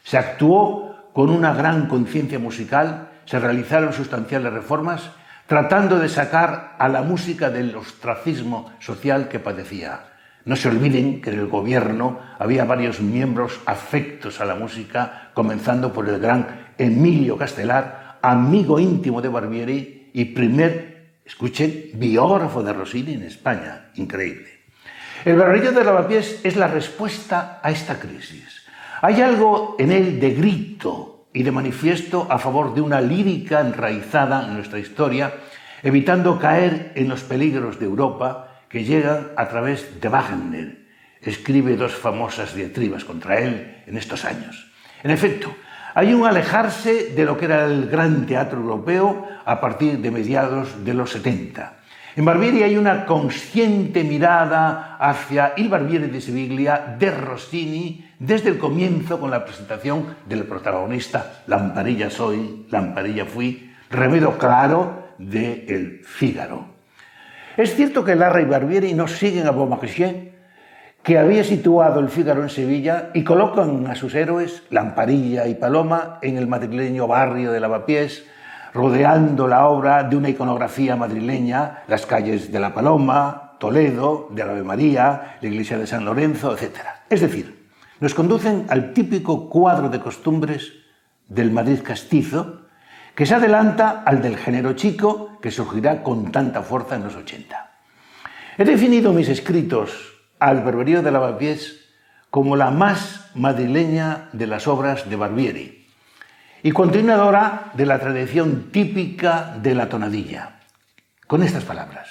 Se 0.04 0.16
actuó 0.16 1.10
con 1.12 1.30
una 1.30 1.52
gran 1.52 1.88
conciencia 1.88 2.38
musical, 2.38 3.07
se 3.28 3.38
realizaron 3.38 3.92
sustanciales 3.92 4.52
reformas 4.52 5.10
tratando 5.46 5.98
de 5.98 6.08
sacar 6.08 6.76
a 6.78 6.88
la 6.88 7.02
música 7.02 7.50
del 7.50 7.76
ostracismo 7.76 8.72
social 8.80 9.28
que 9.28 9.38
padecía. 9.38 10.00
No 10.44 10.56
se 10.56 10.68
olviden 10.68 11.20
que 11.20 11.30
en 11.30 11.40
el 11.40 11.46
gobierno 11.46 12.20
había 12.38 12.64
varios 12.64 13.00
miembros 13.00 13.60
afectos 13.66 14.40
a 14.40 14.46
la 14.46 14.54
música, 14.54 15.30
comenzando 15.34 15.92
por 15.92 16.08
el 16.08 16.20
gran 16.20 16.72
Emilio 16.78 17.36
Castelar, 17.36 18.18
amigo 18.22 18.80
íntimo 18.80 19.20
de 19.20 19.28
Barbieri 19.28 20.10
y 20.14 20.24
primer, 20.26 21.12
escuchen, 21.24 21.90
biógrafo 21.94 22.62
de 22.62 22.72
Rossini 22.72 23.14
en 23.14 23.24
España. 23.24 23.90
Increíble. 23.96 24.48
El 25.24 25.36
barrillo 25.36 25.72
de 25.72 25.84
Lavapiés 25.84 26.40
es 26.44 26.56
la 26.56 26.68
respuesta 26.68 27.60
a 27.62 27.70
esta 27.70 27.98
crisis. 27.98 28.62
Hay 29.02 29.20
algo 29.20 29.76
en 29.78 29.92
él 29.92 30.20
de 30.20 30.30
grito, 30.30 31.17
y 31.32 31.42
de 31.42 31.52
manifiesto 31.52 32.26
a 32.30 32.38
favor 32.38 32.74
de 32.74 32.80
una 32.80 33.00
lírica 33.00 33.60
enraizada 33.60 34.46
en 34.46 34.54
nuestra 34.54 34.78
historia, 34.78 35.34
evitando 35.82 36.38
caer 36.38 36.92
en 36.94 37.08
los 37.08 37.22
peligros 37.22 37.78
de 37.78 37.86
Europa 37.86 38.62
que 38.68 38.84
llegan 38.84 39.28
a 39.36 39.48
través 39.48 40.00
de 40.00 40.08
Wagner. 40.08 40.78
Escribe 41.20 41.76
dos 41.76 41.94
famosas 41.94 42.54
diatribas 42.54 43.04
contra 43.04 43.38
él 43.38 43.82
en 43.86 43.96
estos 43.96 44.24
años. 44.24 44.70
En 45.02 45.10
efecto, 45.10 45.54
hay 45.94 46.12
un 46.14 46.26
alejarse 46.26 47.14
de 47.14 47.24
lo 47.24 47.36
que 47.36 47.46
era 47.46 47.64
el 47.64 47.88
gran 47.88 48.26
teatro 48.26 48.60
europeo 48.60 49.26
a 49.44 49.60
partir 49.60 49.98
de 49.98 50.10
mediados 50.10 50.84
de 50.84 50.94
los 50.94 51.10
70 51.10 51.77
en 52.16 52.24
Barbieri 52.24 52.62
hay 52.62 52.76
una 52.76 53.06
consciente 53.06 54.02
mirada 54.04 54.96
hacia 54.98 55.52
Il 55.56 55.68
Barbieri 55.68 56.08
de 56.08 56.20
Siviglia 56.20 56.96
de 56.98 57.10
Rossini 57.10 58.04
desde 58.18 58.50
el 58.50 58.58
comienzo 58.58 59.20
con 59.20 59.30
la 59.30 59.44
presentación 59.44 60.16
del 60.26 60.44
protagonista 60.44 61.42
Lamparilla 61.46 62.10
soy, 62.10 62.66
Lamparilla 62.70 63.24
fui, 63.24 63.72
remedio 63.90 64.36
claro 64.36 65.14
de 65.18 65.66
El 65.68 66.00
Fígaro. 66.04 66.66
Es 67.56 67.74
cierto 67.74 68.04
que 68.04 68.14
Larra 68.14 68.40
y 68.40 68.44
Barbieri 68.44 68.94
no 68.94 69.08
siguen 69.08 69.46
a 69.46 69.50
Beaumarchais, 69.52 70.28
que 71.02 71.18
había 71.18 71.42
situado 71.44 72.00
el 72.00 72.08
Fígaro 72.08 72.42
en 72.42 72.50
Sevilla 72.50 73.10
y 73.14 73.24
colocan 73.24 73.86
a 73.86 73.94
sus 73.94 74.14
héroes, 74.14 74.62
Lamparilla 74.70 75.46
y 75.46 75.54
Paloma, 75.54 76.18
en 76.22 76.36
el 76.36 76.46
madrileño 76.46 77.06
barrio 77.06 77.50
de 77.50 77.60
Lavapiés, 77.60 78.26
rodeando 78.74 79.48
la 79.48 79.66
obra 79.66 80.04
de 80.04 80.16
una 80.16 80.28
iconografía 80.28 80.96
madrileña, 80.96 81.84
las 81.88 82.06
calles 82.06 82.52
de 82.52 82.60
La 82.60 82.74
Paloma, 82.74 83.56
Toledo, 83.58 84.28
de 84.30 84.44
la 84.44 84.52
Ave 84.52 84.62
María, 84.62 85.38
la 85.40 85.48
iglesia 85.48 85.78
de 85.78 85.86
San 85.86 86.04
Lorenzo, 86.04 86.52
etc. 86.52 86.78
Es 87.08 87.20
decir, 87.20 87.68
nos 88.00 88.14
conducen 88.14 88.66
al 88.68 88.92
típico 88.92 89.48
cuadro 89.48 89.88
de 89.88 90.00
costumbres 90.00 90.72
del 91.28 91.50
Madrid 91.50 91.80
castizo, 91.82 92.62
que 93.14 93.26
se 93.26 93.34
adelanta 93.34 94.02
al 94.06 94.22
del 94.22 94.36
género 94.36 94.74
chico 94.74 95.38
que 95.42 95.50
surgirá 95.50 96.02
con 96.04 96.30
tanta 96.30 96.62
fuerza 96.62 96.96
en 96.96 97.04
los 97.04 97.16
80. 97.16 97.70
He 98.58 98.64
definido 98.64 99.12
mis 99.12 99.28
escritos 99.28 100.14
al 100.38 100.62
Barberío 100.62 101.02
de 101.02 101.10
Lavapiés 101.10 101.84
como 102.30 102.56
la 102.56 102.70
más 102.70 103.30
madrileña 103.34 104.28
de 104.32 104.46
las 104.46 104.68
obras 104.68 105.08
de 105.08 105.16
Barbieri, 105.16 105.77
y 106.62 106.72
continuadora 106.72 107.70
de 107.74 107.86
la 107.86 107.98
tradición 108.00 108.70
típica 108.72 109.56
de 109.62 109.74
la 109.74 109.88
tonadilla. 109.88 110.60
Con 111.26 111.42
estas 111.42 111.64
palabras, 111.64 112.08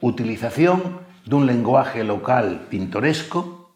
utilización 0.00 1.00
de 1.24 1.34
un 1.34 1.46
lenguaje 1.46 2.04
local 2.04 2.66
pintoresco, 2.68 3.72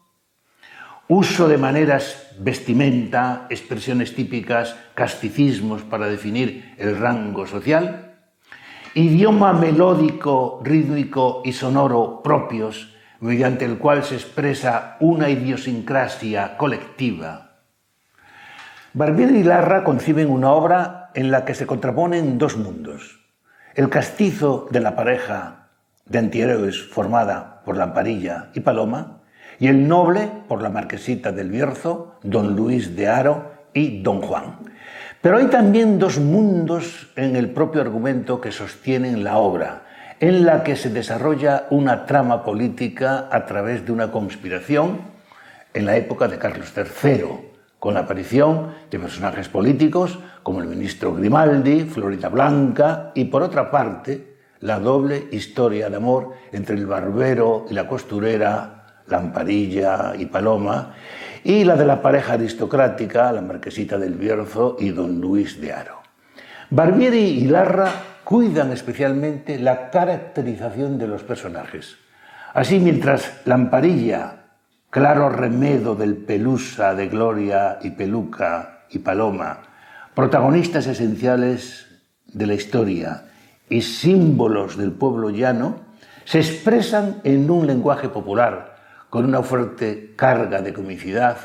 uso 1.07 1.47
de 1.47 1.57
maneras 1.57 2.27
vestimenta, 2.39 3.47
expresiones 3.49 4.15
típicas, 4.15 4.75
casticismos 4.93 5.81
para 5.81 6.07
definir 6.07 6.75
el 6.77 6.97
rango 6.97 7.47
social, 7.47 8.19
idioma 8.93 9.53
melódico, 9.53 10.61
rítmico 10.63 11.41
y 11.43 11.53
sonoro 11.53 12.21
propios, 12.23 12.93
mediante 13.19 13.65
el 13.65 13.77
cual 13.77 14.03
se 14.03 14.15
expresa 14.15 14.97
una 14.99 15.29
idiosincrasia 15.29 16.57
colectiva 16.57 17.50
Barbieri 18.93 19.39
y 19.39 19.43
Larra 19.43 19.85
conciben 19.85 20.29
una 20.29 20.51
obra 20.51 21.11
en 21.13 21.31
la 21.31 21.45
que 21.45 21.55
se 21.55 21.65
contraponen 21.65 22.37
dos 22.37 22.57
mundos. 22.57 23.21
El 23.73 23.87
castizo 23.87 24.67
de 24.69 24.81
la 24.81 24.97
pareja 24.97 25.69
de 26.05 26.19
antihéroes 26.19 26.89
formada 26.89 27.61
por 27.63 27.77
Lamparilla 27.77 28.49
y 28.53 28.59
Paloma 28.59 29.21
y 29.59 29.67
el 29.67 29.87
noble 29.87 30.29
por 30.49 30.61
la 30.61 30.67
marquesita 30.67 31.31
del 31.31 31.51
Bierzo, 31.51 32.19
don 32.21 32.53
Luis 32.53 32.93
de 32.97 33.07
Haro 33.07 33.53
y 33.73 34.01
don 34.01 34.21
Juan. 34.21 34.57
Pero 35.21 35.37
hay 35.37 35.45
también 35.45 35.97
dos 35.97 36.19
mundos 36.19 37.13
en 37.15 37.37
el 37.37 37.51
propio 37.51 37.79
argumento 37.79 38.41
que 38.41 38.51
sostienen 38.51 39.23
la 39.23 39.37
obra, 39.37 39.83
en 40.19 40.45
la 40.45 40.63
que 40.63 40.75
se 40.75 40.89
desarrolla 40.89 41.65
una 41.69 42.05
trama 42.05 42.43
política 42.43 43.29
a 43.31 43.45
través 43.45 43.85
de 43.85 43.93
una 43.93 44.11
conspiración 44.11 44.99
en 45.73 45.85
la 45.85 45.95
época 45.95 46.27
de 46.27 46.37
Carlos 46.37 46.73
III 46.75 47.50
con 47.81 47.95
la 47.95 48.01
aparición 48.01 48.75
de 48.91 48.99
personajes 48.99 49.49
políticos 49.49 50.19
como 50.43 50.61
el 50.61 50.67
ministro 50.67 51.15
Grimaldi, 51.15 51.85
Florita 51.85 52.29
Blanca 52.29 53.11
y, 53.15 53.25
por 53.25 53.41
otra 53.41 53.71
parte, 53.71 54.37
la 54.59 54.77
doble 54.77 55.29
historia 55.31 55.89
de 55.89 55.95
amor 55.95 56.29
entre 56.51 56.75
el 56.75 56.85
barbero 56.85 57.65
y 57.67 57.73
la 57.73 57.87
costurera, 57.87 59.01
Lamparilla 59.07 60.13
y 60.15 60.27
Paloma, 60.27 60.93
y 61.43 61.63
la 61.63 61.75
de 61.75 61.85
la 61.85 62.03
pareja 62.03 62.33
aristocrática, 62.33 63.31
la 63.31 63.41
marquesita 63.41 63.97
del 63.97 64.13
Bierzo 64.13 64.77
y 64.79 64.91
don 64.91 65.19
Luis 65.19 65.59
de 65.59 65.73
Aro. 65.73 66.01
Barbieri 66.69 67.17
y 67.17 67.47
Larra 67.47 67.91
cuidan 68.23 68.71
especialmente 68.71 69.57
la 69.57 69.89
caracterización 69.89 70.99
de 70.99 71.07
los 71.07 71.23
personajes. 71.23 71.97
Así, 72.53 72.77
mientras 72.77 73.41
Lamparilla 73.45 74.40
claro 74.91 75.29
remedo 75.29 75.95
del 75.95 76.17
Pelusa 76.17 76.93
de 76.93 77.07
Gloria 77.07 77.79
y 77.81 77.91
Peluca 77.91 78.81
y 78.89 78.99
Paloma, 78.99 79.59
protagonistas 80.13 80.85
esenciales 80.85 81.87
de 82.25 82.45
la 82.45 82.55
historia 82.55 83.23
y 83.69 83.83
símbolos 83.83 84.75
del 84.75 84.91
pueblo 84.91 85.29
llano, 85.29 85.79
se 86.25 86.39
expresan 86.39 87.21
en 87.23 87.49
un 87.49 87.67
lenguaje 87.67 88.09
popular 88.09 88.75
con 89.09 89.23
una 89.23 89.41
fuerte 89.43 90.13
carga 90.17 90.61
de 90.61 90.73
comicidad 90.73 91.37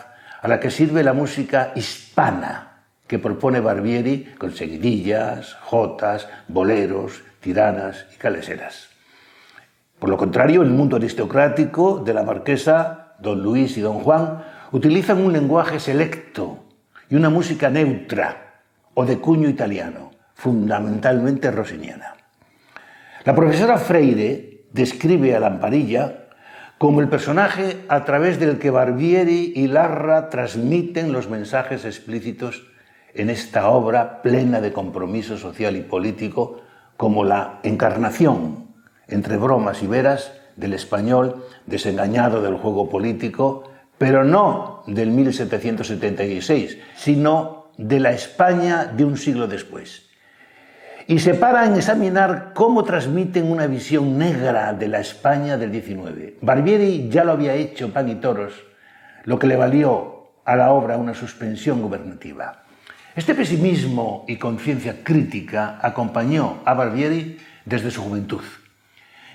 a 0.43 0.49
la 0.49 0.59
que 0.59 0.73
sirve 0.73 1.05
la 1.05 1.13
música 1.13 1.71
hispana 1.77 2.83
que 3.07 3.21
propone 3.21 3.61
Barbieri 3.61 4.35
con 4.39 4.51
seguidillas, 4.51 5.55
jotas, 5.63 6.29
boleros, 6.49 7.23
tiranas 7.39 8.07
y 8.13 8.17
caleseras. 8.19 8.89
Por 10.01 10.11
lo 10.11 10.17
contrario, 10.17 10.63
el 10.63 10.71
mundo 10.71 10.97
aristocrático 10.97 12.03
de 12.05 12.13
la 12.13 12.25
marquesa 12.25 13.06
don 13.19 13.43
Luis 13.43 13.77
y 13.77 13.81
don 13.81 14.01
Juan, 14.01 14.45
utilizan 14.73 15.19
un 15.19 15.33
lenguaje 15.33 15.81
selecto 15.81 16.65
y 17.09 17.15
una 17.15 17.31
música 17.31 17.71
neutra 17.71 18.63
o 18.95 19.05
de 19.05 19.19
cuño 19.19 19.49
italiano, 19.49 20.11
fundamentalmente 20.35 21.51
rosiniana. 21.51 22.15
La 23.25 23.35
profesora 23.35 23.79
Freire 23.79 24.67
describe 24.73 25.35
a 25.35 25.41
Lamparilla 25.41 26.27
como 26.79 27.01
el 27.01 27.09
personaje 27.09 27.85
a 27.89 28.05
través 28.05 28.39
del 28.39 28.59
que 28.59 28.71
Barbieri 28.71 29.53
y 29.57 29.67
Larra 29.67 30.29
transmiten 30.29 31.13
los 31.13 31.29
mensajes 31.29 31.85
explícitos 31.85 32.67
en 33.15 33.31
esta 33.31 33.69
obra 33.69 34.21
plena 34.21 34.61
de 34.61 34.73
compromiso 34.73 35.39
social 35.39 35.75
y 35.77 35.81
político 35.81 36.61
como 36.97 37.25
la 37.25 37.61
encarnación, 37.63 38.67
entre 39.09 39.39
bromas 39.39 39.83
y 39.83 39.87
veras, 39.87 40.33
del 40.57 40.73
español 40.73 41.45
desengañado 41.67 42.43
del 42.43 42.57
juego 42.57 42.89
político, 42.89 43.71
pero 43.99 44.25
no 44.25 44.83
del 44.87 45.11
1776, 45.11 46.79
sino 46.97 47.67
de 47.79 48.01
la 48.01 48.13
España 48.13 48.87
de 48.87 49.05
un 49.05 49.17
siglo 49.17 49.47
después 49.47 50.07
y 51.09 51.21
se 51.21 51.35
para 51.35 51.67
en 51.67 51.77
examinar 51.77 52.51
cómo 52.53 52.83
transmiten 52.83 53.51
una 53.51 53.67
visión 53.67 54.19
negra 54.19 54.73
de 54.73 54.89
la 54.89 55.01
España 55.01 55.57
del 55.57 55.71
XIX. 55.71 56.35
Barbieri 56.41 57.09
ya 57.09 57.23
lo 57.23 57.33
había 57.33 57.55
hecho 57.55 57.93
Pan 57.93 58.09
y 58.09 58.17
Toros, 58.17 58.55
lo 59.25 59.39
que 59.39 59.47
le 59.47 59.57
valió 59.57 60.31
a 60.45 60.57
la 60.57 60.73
obra 60.73 60.97
una 60.97 61.15
suspensión 61.15 61.81
gubernativa. 61.81 62.65
Este 63.15 63.35
pesimismo 63.35 64.25
y 64.27 64.37
conciencia 64.37 65.05
crítica 65.05 65.79
acompañó 65.81 66.59
a 66.65 66.75
Barbieri 66.75 67.39
desde 67.65 67.91
su 67.91 68.03
juventud. 68.03 68.43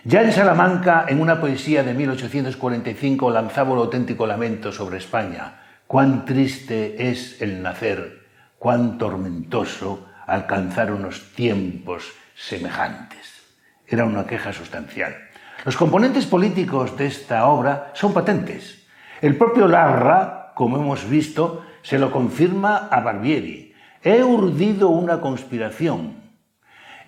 Ya 0.04 0.24
en 0.24 0.32
Salamanca, 0.32 1.06
en 1.08 1.22
una 1.22 1.40
poesía 1.40 1.84
de 1.84 1.94
1845, 1.94 3.30
lanzaba 3.30 3.74
un 3.74 3.78
auténtico 3.78 4.26
lamento 4.26 4.72
sobre 4.72 4.98
España. 4.98 5.62
Cuán 5.86 6.26
triste 6.26 7.12
es 7.12 7.40
el 7.40 7.62
nacer, 7.62 8.26
cuán 8.58 8.98
tormentoso 8.98 10.08
alcanzar 10.26 10.92
unos 10.92 11.34
tiempos 11.36 12.14
semejantes. 12.34 13.44
Era 13.86 14.06
una 14.06 14.26
queja 14.26 14.52
sustancial. 14.52 15.16
Los 15.66 15.78
componentes 15.78 16.26
políticos 16.26 16.98
de 16.98 17.06
esta 17.06 17.46
obra 17.46 17.92
son 17.94 18.12
patentes. 18.12 18.82
El 19.22 19.38
propio 19.38 19.68
Larra, 19.68 20.54
como 20.56 20.78
hemos 20.78 21.08
visto, 21.08 21.64
se 21.84 22.00
lo 22.00 22.12
confirma 22.12 22.88
a 22.90 23.02
Barbieri. 23.02 23.76
He 24.02 24.24
urdido 24.24 24.90
una 24.90 25.22
conspiración. 25.22 26.21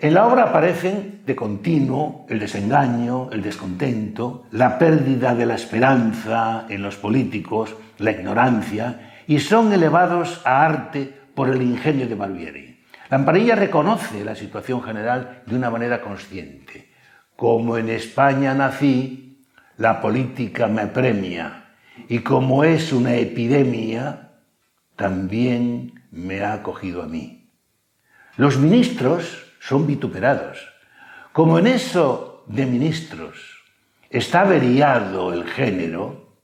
En 0.03 0.15
la 0.15 0.27
obra 0.27 0.43
aparecen 0.43 1.21
de 1.25 1.33
continuo 1.33 2.25
el 2.27 2.37
desengaño, 2.37 3.29
el 3.31 3.41
descontento, 3.41 4.43
la 4.51 4.77
pérdida 4.77 5.33
de 5.33 5.45
la 5.45 5.55
esperanza 5.55 6.65
en 6.67 6.81
los 6.81 6.97
políticos, 6.97 7.73
la 7.99 8.11
ignorancia, 8.11 9.13
y 9.27 9.39
son 9.39 9.71
elevados 9.71 10.41
a 10.43 10.65
arte 10.65 11.21
por 11.33 11.49
el 11.49 11.61
ingenio 11.61 12.05
de 12.05 12.15
Barbieri. 12.15 12.83
Lamparilla 13.09 13.55
reconoce 13.55 14.25
la 14.25 14.35
situación 14.35 14.83
general 14.83 15.43
de 15.45 15.55
una 15.55 15.69
manera 15.69 16.01
consciente. 16.01 16.91
Como 17.37 17.77
en 17.77 17.87
España 17.87 18.53
nací, 18.53 19.41
la 19.77 20.01
política 20.01 20.67
me 20.67 20.87
premia 20.87 21.75
y 22.09 22.19
como 22.19 22.65
es 22.65 22.91
una 22.91 23.15
epidemia, 23.15 24.31
también 24.97 25.93
me 26.11 26.41
ha 26.41 26.51
acogido 26.51 27.03
a 27.03 27.07
mí. 27.07 27.49
Los 28.35 28.57
ministros 28.57 29.42
son 29.67 29.87
vituperados. 29.87 30.57
Como 31.31 31.57
en 31.57 31.67
eso 31.67 32.43
de 32.47 32.65
ministros 32.65 33.63
está 34.09 34.41
averiado 34.41 35.33
el 35.33 35.45
género, 35.45 36.35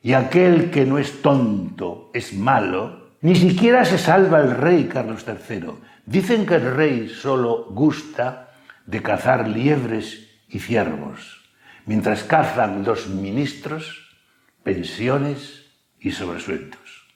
y 0.00 0.12
aquel 0.12 0.70
que 0.70 0.86
no 0.86 0.98
es 0.98 1.20
tonto 1.20 2.10
es 2.14 2.32
malo, 2.32 3.10
ni 3.20 3.34
siquiera 3.34 3.84
se 3.84 3.98
salva 3.98 4.38
el 4.40 4.52
rey 4.52 4.84
Carlos 4.84 5.26
III. 5.26 5.70
Dicen 6.06 6.46
que 6.46 6.54
el 6.54 6.74
rey 6.74 7.08
solo 7.08 7.66
gusta 7.70 8.50
de 8.86 9.02
cazar 9.02 9.48
liebres 9.48 10.30
y 10.48 10.60
ciervos, 10.60 11.44
mientras 11.84 12.22
cazan 12.22 12.84
los 12.84 13.08
ministros 13.08 14.16
pensiones 14.62 15.66
y 15.98 16.12
sobresueltos. 16.12 17.06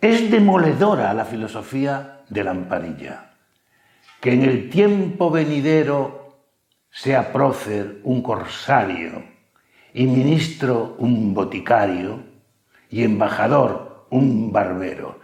Es 0.00 0.30
demoledora 0.30 1.14
la 1.14 1.24
filosofía 1.24 2.20
de 2.28 2.44
Lamparilla, 2.44 3.31
que 4.22 4.32
en 4.32 4.44
el 4.44 4.70
tiempo 4.70 5.32
venidero 5.32 6.38
sea 6.92 7.32
prócer 7.32 7.98
un 8.04 8.22
corsario 8.22 9.24
y 9.92 10.06
ministro 10.06 10.94
un 10.98 11.34
boticario 11.34 12.22
y 12.88 13.02
embajador 13.02 14.06
un 14.10 14.52
barbero. 14.52 15.18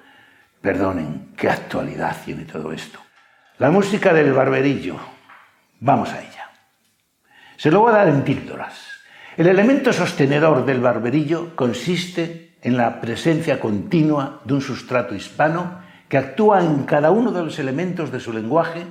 Perdonen, 0.61 1.29
qué 1.37 1.49
actualidad 1.49 2.17
tiene 2.25 2.45
todo 2.45 2.73
esto. 2.73 2.99
La 3.59 3.71
música 3.71 4.13
del 4.13 4.33
barberillo. 4.33 4.97
Vamos 5.79 6.13
a 6.13 6.21
ella. 6.21 6.51
Se 7.57 7.71
lo 7.71 7.83
voy 7.83 7.93
a 7.93 7.99
dar 7.99 8.09
en 8.09 8.23
píldoras. 8.23 8.85
El 9.37 9.47
elemento 9.47 9.93
sostenedor 9.93 10.67
del 10.67 10.81
barberillo 10.81 11.55
consiste 11.55 12.57
en 12.63 12.77
la 12.77 13.01
presencia 13.01 13.61
continua 13.61 14.41
de 14.45 14.55
un 14.55 14.61
sustrato 14.61 15.15
hispano 15.15 15.87
que 16.09 16.18
actúa 16.18 16.64
en 16.64 16.85
cada 16.85 17.11
uno 17.11 17.33
de 17.33 17.42
los 17.42 17.59
elementos 17.59 18.11
de 18.11 18.21
su 18.21 18.33
lenguaje 18.33 18.87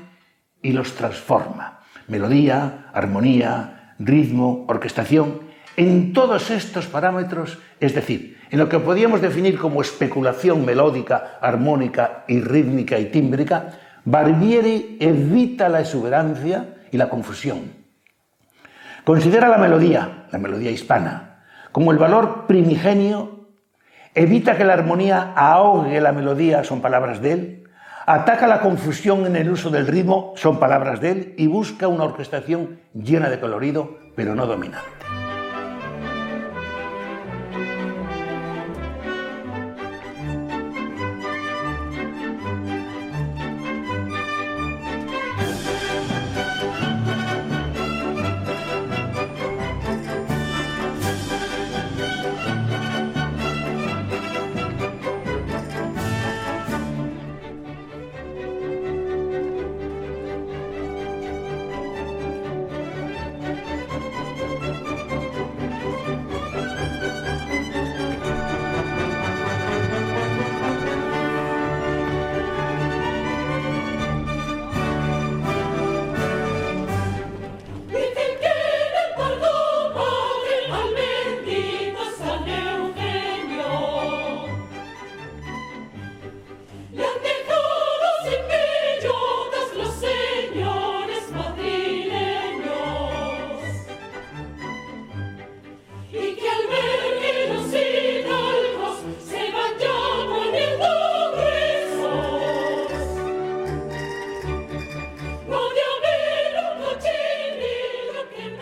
y 0.62 0.72
los 0.72 0.94
transforma. 0.94 1.82
Melodía, 2.08 2.90
armonía, 2.94 3.96
ritmo, 4.00 4.66
orquestación. 4.68 5.42
En 5.76 6.14
todos 6.14 6.50
estos 6.50 6.88
parámetros, 6.88 7.60
es 7.80 7.94
decir, 7.94 8.38
en 8.50 8.60
lo 8.60 8.70
que 8.70 8.80
podíamos 8.80 9.22
definir 9.22 9.58
como 9.58 9.82
especulación 9.82 10.66
melódica, 10.66 11.38
armónica 11.42 12.24
y 12.28 12.40
rítmica 12.40 12.98
y 12.98 13.06
tímbrica, 13.06 13.72
Barbieri 14.06 14.98
evita 15.00 15.68
la 15.68 15.82
exuberancia 15.82 16.76
y 16.92 16.98
la 16.98 17.10
confusión. 17.10 17.74
Considera 19.04 19.50
la 19.50 19.58
melodía, 19.58 20.28
la 20.32 20.40
melodía 20.40 20.72
hispana, 20.72 21.44
como 21.72 21.92
el 21.92 21.98
valor 21.98 22.46
primigenio, 22.48 23.37
evita 24.18 24.58
que 24.58 24.66
la 24.66 24.74
armonía 24.74 25.34
ahogue 25.36 26.02
la 26.02 26.12
melodía, 26.12 26.64
son 26.64 26.82
palabras 26.82 27.22
de 27.22 27.32
él, 27.34 27.64
ataca 28.08 28.48
la 28.48 28.62
confusión 28.62 29.28
en 29.28 29.36
el 29.36 29.52
uso 29.52 29.70
del 29.70 29.86
ritmo, 29.86 30.34
son 30.36 30.60
palabras 30.60 31.00
de 31.02 31.12
él, 31.12 31.34
y 31.38 31.46
busca 31.46 31.88
una 31.88 32.06
orquestación 32.06 32.80
llena 32.96 33.30
de 33.30 33.40
colorido, 33.40 34.00
pero 34.16 34.34
no 34.34 34.48
dominante. 34.48 35.27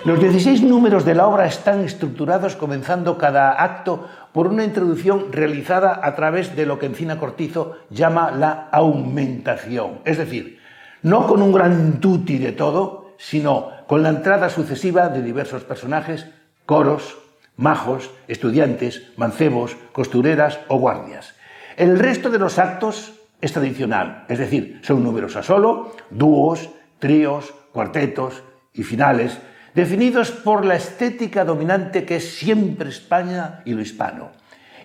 Los 0.06 0.20
16 0.20 0.62
números 0.62 1.04
de 1.04 1.16
la 1.16 1.26
obra 1.26 1.48
están 1.48 1.84
estructurados 1.84 2.56
comenzando 2.56 3.18
cada 3.18 3.64
acto 3.64 4.08
por 4.34 4.46
una 4.46 4.64
introducción 4.64 5.32
realizada 5.32 6.00
a 6.04 6.14
través 6.14 6.56
de 6.56 6.68
lo 6.68 6.78
que 6.78 6.86
Encina 6.86 7.18
Cortizo 7.18 7.78
llama 7.90 8.30
la 8.30 8.70
aumentación, 8.72 10.02
es 10.06 10.20
decir, 10.20 10.60
no 11.02 11.26
con 11.26 11.42
un 11.42 11.52
gran 11.52 12.00
tutti 12.00 12.38
de 12.38 12.52
todo, 12.52 13.16
sino 13.18 13.72
con 13.88 14.04
la 14.04 14.10
entrada 14.10 14.50
sucesiva 14.50 15.10
de 15.10 15.24
diversos 15.24 15.64
personajes, 15.64 16.28
coros, 16.68 17.18
majos, 17.58 18.12
estudiantes, 18.28 19.12
mancebos, 19.18 19.76
costureras 19.92 20.60
o 20.68 20.78
guardias. 20.78 21.34
El 21.78 21.98
resto 21.98 22.30
de 22.30 22.38
los 22.38 22.60
actos 22.60 23.14
es 23.42 23.54
tradicional, 23.54 24.26
es 24.30 24.38
decir, 24.38 24.82
son 24.84 25.04
números 25.04 25.36
a 25.36 25.42
solo, 25.42 25.96
dúos, 26.12 26.70
tríos, 27.00 27.56
cuartetos 27.74 28.44
y 28.72 28.84
finales, 28.84 29.40
definidos 29.76 30.32
por 30.32 30.66
la 30.66 30.76
estética 30.76 31.44
dominante 31.44 32.06
que 32.06 32.16
es 32.16 32.38
siempre 32.38 32.90
España 32.90 33.62
y 33.66 33.74
lo 33.74 33.82
hispano, 33.82 34.32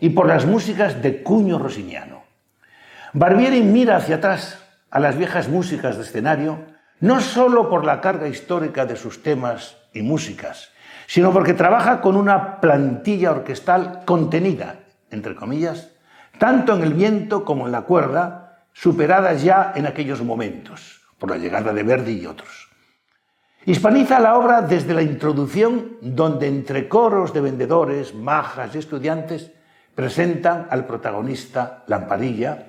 y 0.01 0.11
por 0.11 0.27
las 0.27 0.45
músicas 0.45 1.01
de 1.01 1.23
cuño 1.23 1.59
rosiniano. 1.59 2.25
Barbieri 3.13 3.63
mira 3.63 3.97
hacia 3.97 4.17
atrás 4.17 4.59
a 4.91 4.99
las 4.99 5.17
viejas 5.17 5.49
músicas 5.49 5.97
de 5.97 6.03
escenario, 6.03 6.59
no 6.99 7.21
solo 7.21 7.71
por 7.71 7.85
la 7.85 8.01
carga 8.01 8.29
histórica 8.29 8.85
de 8.85 8.97
sus 8.97 9.23
temas 9.23 9.77
y 9.95 10.03
músicas, 10.03 10.71
sino 11.07 11.33
porque 11.33 11.55
trabaja 11.55 12.01
con 12.01 12.17
una 12.17 12.61
plantilla 12.61 13.31
orquestal 13.31 14.03
contenida, 14.05 14.77
entre 15.11 15.37
comillas, 15.37 15.91
tanto 16.39 16.75
en 16.75 16.83
el 16.83 16.95
viento 16.95 17.45
como 17.45 17.67
en 17.67 17.73
la 17.73 17.83
cuerda, 17.83 18.65
superadas 18.73 19.43
ya 19.43 19.73
en 19.77 19.87
aquellos 19.87 20.23
momentos, 20.23 21.01
por 21.19 21.31
la 21.31 21.37
llegada 21.37 21.73
de 21.73 21.83
Verdi 21.83 22.21
y 22.21 22.27
otros. 22.27 22.70
Hispaniza 23.67 24.19
la 24.21 24.39
obra 24.39 24.63
desde 24.63 24.95
la 24.95 25.03
introducción, 25.03 25.99
donde 26.01 26.47
entre 26.49 26.89
coros 26.89 27.35
de 27.35 27.43
vendedores, 27.43 28.15
majas 28.15 28.75
y 28.75 28.79
estudiantes 28.79 29.51
presentan 29.95 30.67
al 30.71 30.87
protagonista 30.87 31.85
Lamparilla, 31.87 32.69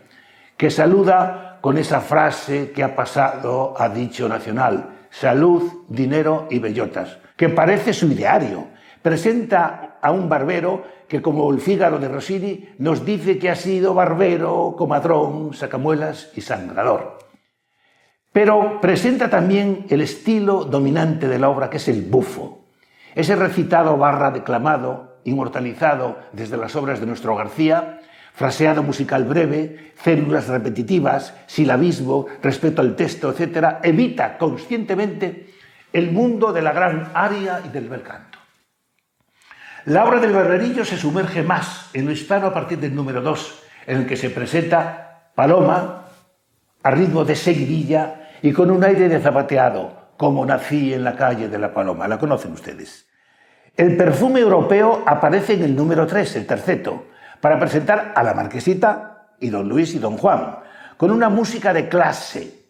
que 0.58 0.70
saluda 0.70 1.60
con 1.62 1.78
esa 1.78 2.02
frase 2.02 2.72
que 2.72 2.84
ha 2.84 2.94
pasado 2.94 3.74
a 3.78 3.88
dicho 3.88 4.28
nacional, 4.28 5.06
salud, 5.10 5.86
dinero 5.88 6.48
y 6.50 6.60
bellotas, 6.60 7.20
que 7.38 7.48
parece 7.48 7.94
su 7.94 8.08
ideario. 8.08 8.68
Presenta 9.02 9.98
a 10.02 10.12
un 10.12 10.28
barbero 10.28 10.84
que, 11.08 11.22
como 11.22 11.50
el 11.52 11.62
Fígaro 11.62 12.00
de 12.00 12.10
Rossini, 12.10 12.70
nos 12.80 13.06
dice 13.06 13.40
que 13.40 13.50
ha 13.50 13.56
sido 13.56 13.94
barbero, 13.94 14.76
comadrón, 14.78 15.54
sacamuelas 15.54 16.32
y 16.36 16.42
sangrador. 16.42 17.21
Pero 18.32 18.80
presenta 18.80 19.30
también 19.30 19.86
el 19.89 20.02
estilo 20.02 20.63
dominante 20.63 21.28
de 21.28 21.39
la 21.39 21.50
obra, 21.50 21.70
que 21.70 21.78
es 21.78 21.88
el 21.89 22.04
bufo. 22.04 22.65
Ese 23.13 23.36
recitado 23.36 23.98
barra 23.98 24.32
declamado, 24.32 25.17
inmortalizado 25.26 26.17
desde 26.32 26.58
las 26.58 26.76
obras 26.76 27.02
de 27.02 27.08
nuestro 27.08 27.36
García, 27.36 28.00
fraseado 28.34 28.84
musical 28.84 29.26
breve, 29.26 29.94
células 30.02 30.48
repetitivas, 30.48 31.34
silabismo, 31.46 32.28
respeto 32.41 32.82
al 32.82 32.96
texto, 32.96 33.36
etc., 33.36 33.80
evita 33.84 34.38
conscientemente 34.38 35.54
el 35.91 36.12
mundo 36.12 36.54
de 36.54 36.62
la 36.62 36.72
gran 36.72 37.12
aria 37.13 37.62
y 37.65 37.70
del 37.70 37.89
bel 37.89 38.02
canto. 38.02 38.39
La 39.86 40.06
obra 40.06 40.20
del 40.20 40.32
barberillo 40.32 40.86
se 40.86 40.96
sumerge 40.96 41.44
más 41.44 41.89
en 41.94 42.06
lo 42.06 42.12
hispano 42.12 42.48
a 42.48 42.54
partir 42.54 42.80
del 42.80 42.96
número 42.96 43.22
2, 43.22 43.63
en 43.88 43.98
el 43.98 44.06
que 44.06 44.15
se 44.15 44.30
presenta 44.30 45.32
Paloma 45.36 46.06
a 46.84 46.91
ritmo 46.91 47.26
de 47.26 47.36
seguidilla 47.36 48.21
y 48.42 48.54
con 48.54 48.72
un 48.72 48.84
aire 48.84 49.10
de 49.10 49.20
zapateado, 49.20 49.92
como 50.18 50.46
nací 50.46 50.94
en 50.94 51.04
la 51.04 51.16
calle 51.16 51.48
de 51.48 51.58
la 51.58 51.74
Paloma. 51.74 52.08
La 52.08 52.20
conocen 52.20 52.54
ustedes. 52.54 53.08
El 53.76 53.98
perfume 53.98 54.40
europeo 54.40 55.04
aparece 55.06 55.54
en 55.54 55.64
el 55.64 55.76
número 55.76 56.06
3, 56.06 56.36
el 56.36 56.46
terceto, 56.46 57.06
para 57.40 57.60
presentar 57.60 58.14
a 58.16 58.24
la 58.24 58.34
marquesita 58.34 59.36
y 59.40 59.50
don 59.50 59.68
Luis 59.68 59.96
y 59.96 60.00
don 60.00 60.18
Juan, 60.18 60.58
con 60.98 61.12
una 61.12 61.30
música 61.30 61.74
de 61.74 61.90
clase 61.90 62.62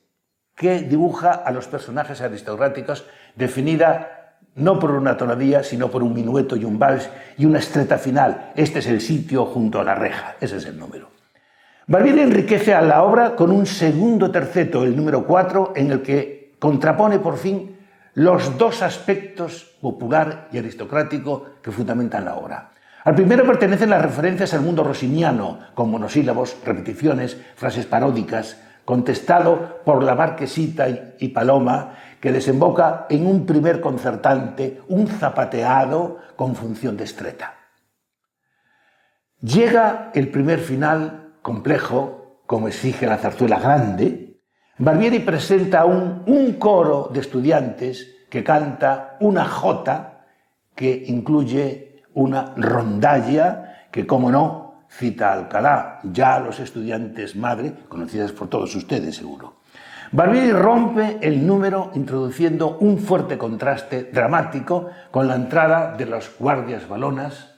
que 0.56 0.82
dibuja 0.82 1.32
a 1.32 1.52
los 1.52 1.68
personajes 1.68 2.22
aristocráticos 2.22 3.06
definida 3.36 4.38
no 4.56 4.80
por 4.80 4.92
una 4.92 5.18
tonadilla, 5.18 5.64
sino 5.64 5.90
por 5.90 6.04
un 6.04 6.14
minueto 6.14 6.56
y 6.56 6.66
un 6.66 6.78
vals 6.78 7.10
y 7.38 7.46
una 7.46 7.60
estreta 7.60 7.98
final. 7.98 8.52
Este 8.56 8.80
es 8.80 8.88
el 8.88 9.02
sitio 9.02 9.46
junto 9.46 9.80
a 9.80 9.84
la 9.84 9.96
reja, 9.96 10.36
ese 10.40 10.58
es 10.58 10.66
el 10.66 10.78
número. 10.78 11.11
Barbieri 11.91 12.21
enriquece 12.21 12.73
a 12.73 12.82
la 12.82 13.04
obra 13.04 13.36
con 13.36 13.51
un 13.51 13.65
segundo 13.65 14.32
terceto, 14.32 14.86
el 14.86 14.95
número 14.95 15.25
4, 15.27 15.73
en 15.75 15.91
el 15.91 16.01
que 16.01 16.56
contrapone 16.58 17.19
por 17.19 17.36
fin 17.36 17.75
los 18.13 18.58
dos 18.58 18.82
aspectos 18.82 19.75
popular 19.82 20.47
y 20.54 20.58
aristocrático 20.58 21.47
que 21.62 21.69
fundamentan 21.69 22.23
la 22.23 22.36
obra. 22.36 22.71
Al 23.04 23.13
primero 23.13 23.45
pertenecen 23.45 23.89
las 23.89 24.01
referencias 24.01 24.54
al 24.54 24.62
mundo 24.62 24.86
rosiniano, 24.86 25.60
con 25.73 25.91
monosílabos, 25.91 26.56
repeticiones, 26.63 27.36
frases 27.58 27.88
paródicas, 27.88 28.56
contestado 28.86 29.82
por 29.84 30.01
la 30.01 30.15
marquesita 30.15 30.88
y 31.19 31.27
Paloma, 31.27 31.95
que 32.21 32.32
desemboca 32.32 33.06
en 33.10 33.27
un 33.27 33.45
primer 33.45 33.82
concertante, 33.82 34.80
un 34.88 35.08
zapateado 35.08 36.19
con 36.38 36.56
función 36.56 36.95
de 36.95 37.04
estreta. 37.04 37.56
Llega 39.41 40.10
el 40.13 40.30
primer 40.30 40.60
final 40.60 41.31
complejo, 41.41 42.41
como 42.45 42.67
exige 42.67 43.08
la 43.08 43.17
zarzuela 43.17 43.60
grande. 43.60 44.39
Barbieri 44.77 45.19
presenta 45.19 45.86
un, 45.86 46.23
un 46.27 46.54
coro 46.54 47.10
de 47.13 47.19
estudiantes 47.19 48.25
que 48.30 48.43
canta 48.43 49.17
una 49.19 49.45
jota 49.45 50.25
que 50.75 51.04
incluye 51.08 52.04
una 52.13 52.54
rondalla 52.56 53.88
que, 53.91 54.08
como 54.08 54.32
no, 54.32 54.86
cita 54.89 55.34
Alcalá, 55.34 55.99
ya 56.04 56.39
los 56.39 56.60
estudiantes 56.60 57.36
madre, 57.36 57.73
conocidas 57.88 58.32
por 58.32 58.47
todos 58.47 58.75
ustedes 58.75 59.15
seguro. 59.15 59.62
Barbieri 60.13 60.51
rompe 60.51 61.19
el 61.21 61.47
número 61.47 61.91
introduciendo 61.95 62.77
un 62.80 62.97
fuerte 62.97 63.38
contraste 63.38 64.04
dramático 64.12 64.89
con 65.10 65.27
la 65.27 65.36
entrada 65.36 65.95
de 65.95 66.06
los 66.06 66.32
guardias 66.38 66.88
balonas, 66.88 67.51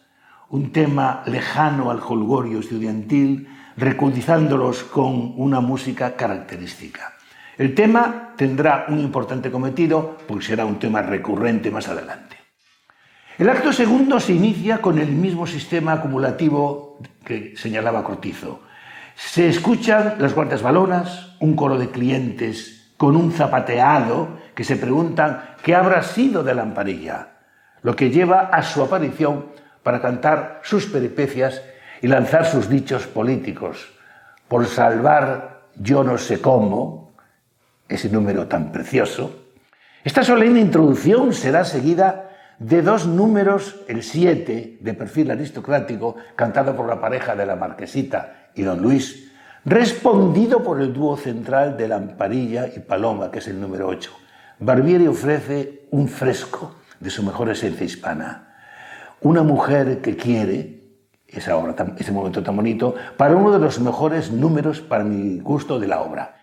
un 0.49 0.71
tema 0.71 1.23
lejano 1.25 1.89
al 1.91 1.99
holgorio 1.99 2.59
estudiantil, 2.59 3.47
recudizándolos 3.77 4.83
con 4.83 5.33
una 5.37 5.59
música 5.59 6.15
característica. 6.15 7.13
El 7.57 7.75
tema 7.75 8.33
tendrá 8.35 8.85
un 8.87 8.99
importante 8.99 9.51
cometido, 9.51 10.17
porque 10.27 10.45
será 10.45 10.65
un 10.65 10.79
tema 10.79 11.01
recurrente 11.01 11.69
más 11.71 11.87
adelante. 11.87 12.37
El 13.37 13.49
acto 13.49 13.73
segundo 13.73 14.19
se 14.19 14.33
inicia 14.33 14.79
con 14.79 14.99
el 14.99 15.11
mismo 15.11 15.47
sistema 15.47 15.93
acumulativo 15.93 16.99
que 17.25 17.55
señalaba 17.57 18.03
Cortizo. 18.03 18.61
Se 19.15 19.49
escuchan 19.49 20.15
las 20.19 20.35
guardias 20.35 20.61
balonas, 20.61 21.35
un 21.39 21.55
coro 21.55 21.77
de 21.77 21.89
clientes 21.89 22.93
con 22.97 23.15
un 23.15 23.31
zapateado 23.31 24.39
que 24.55 24.63
se 24.63 24.75
preguntan 24.75 25.55
qué 25.63 25.75
habrá 25.75 26.03
sido 26.03 26.43
de 26.43 26.53
la 26.53 26.61
amparilla, 26.61 27.29
lo 27.81 27.95
que 27.95 28.11
lleva 28.11 28.49
a 28.51 28.61
su 28.63 28.81
aparición 28.81 29.47
para 29.83 30.01
cantar 30.01 30.61
sus 30.63 30.85
peripecias 30.87 31.61
y 32.01 32.07
lanzar 32.07 32.45
sus 32.45 32.69
dichos 32.69 33.05
políticos. 33.07 33.93
Por 34.47 34.65
salvar 34.65 35.61
yo 35.75 36.03
no 36.03 36.17
sé 36.17 36.41
cómo, 36.41 37.13
ese 37.87 38.09
número 38.09 38.47
tan 38.47 38.71
precioso, 38.71 39.43
esta 40.03 40.23
solemne 40.23 40.59
introducción 40.59 41.33
será 41.33 41.63
seguida 41.63 42.29
de 42.59 42.81
dos 42.81 43.07
números, 43.07 43.81
el 43.87 44.03
7, 44.03 44.77
de 44.79 44.93
perfil 44.93 45.31
aristocrático, 45.31 46.15
cantado 46.35 46.75
por 46.75 46.87
la 46.87 46.99
pareja 46.99 47.35
de 47.35 47.45
la 47.45 47.55
marquesita 47.55 48.49
y 48.55 48.63
don 48.63 48.81
Luis, 48.81 49.31
respondido 49.65 50.63
por 50.63 50.81
el 50.81 50.93
dúo 50.93 51.17
central 51.17 51.77
de 51.77 51.87
Lamparilla 51.87 52.67
y 52.67 52.79
Paloma, 52.79 53.31
que 53.31 53.39
es 53.39 53.47
el 53.47 53.59
número 53.59 53.87
8. 53.87 54.11
Barbieri 54.59 55.07
ofrece 55.07 55.87
un 55.91 56.07
fresco 56.07 56.75
de 56.99 57.09
su 57.09 57.23
mejor 57.23 57.49
esencia 57.49 57.85
hispana. 57.85 58.52
Una 59.23 59.41
mujer 59.41 60.01
que 60.01 60.17
quiere, 60.17 60.81
esa 61.27 61.55
obra, 61.55 61.75
ese 61.97 62.11
momento 62.11 62.43
tan 62.43 62.57
bonito, 62.57 62.93
para 63.15 63.35
uno 63.35 63.51
de 63.51 63.59
los 63.59 63.79
mejores 63.79 64.31
números, 64.31 64.81
para 64.81 65.05
mi 65.05 65.39
gusto, 65.39 65.79
de 65.79 65.87
la 65.87 66.01
obra. 66.01 66.35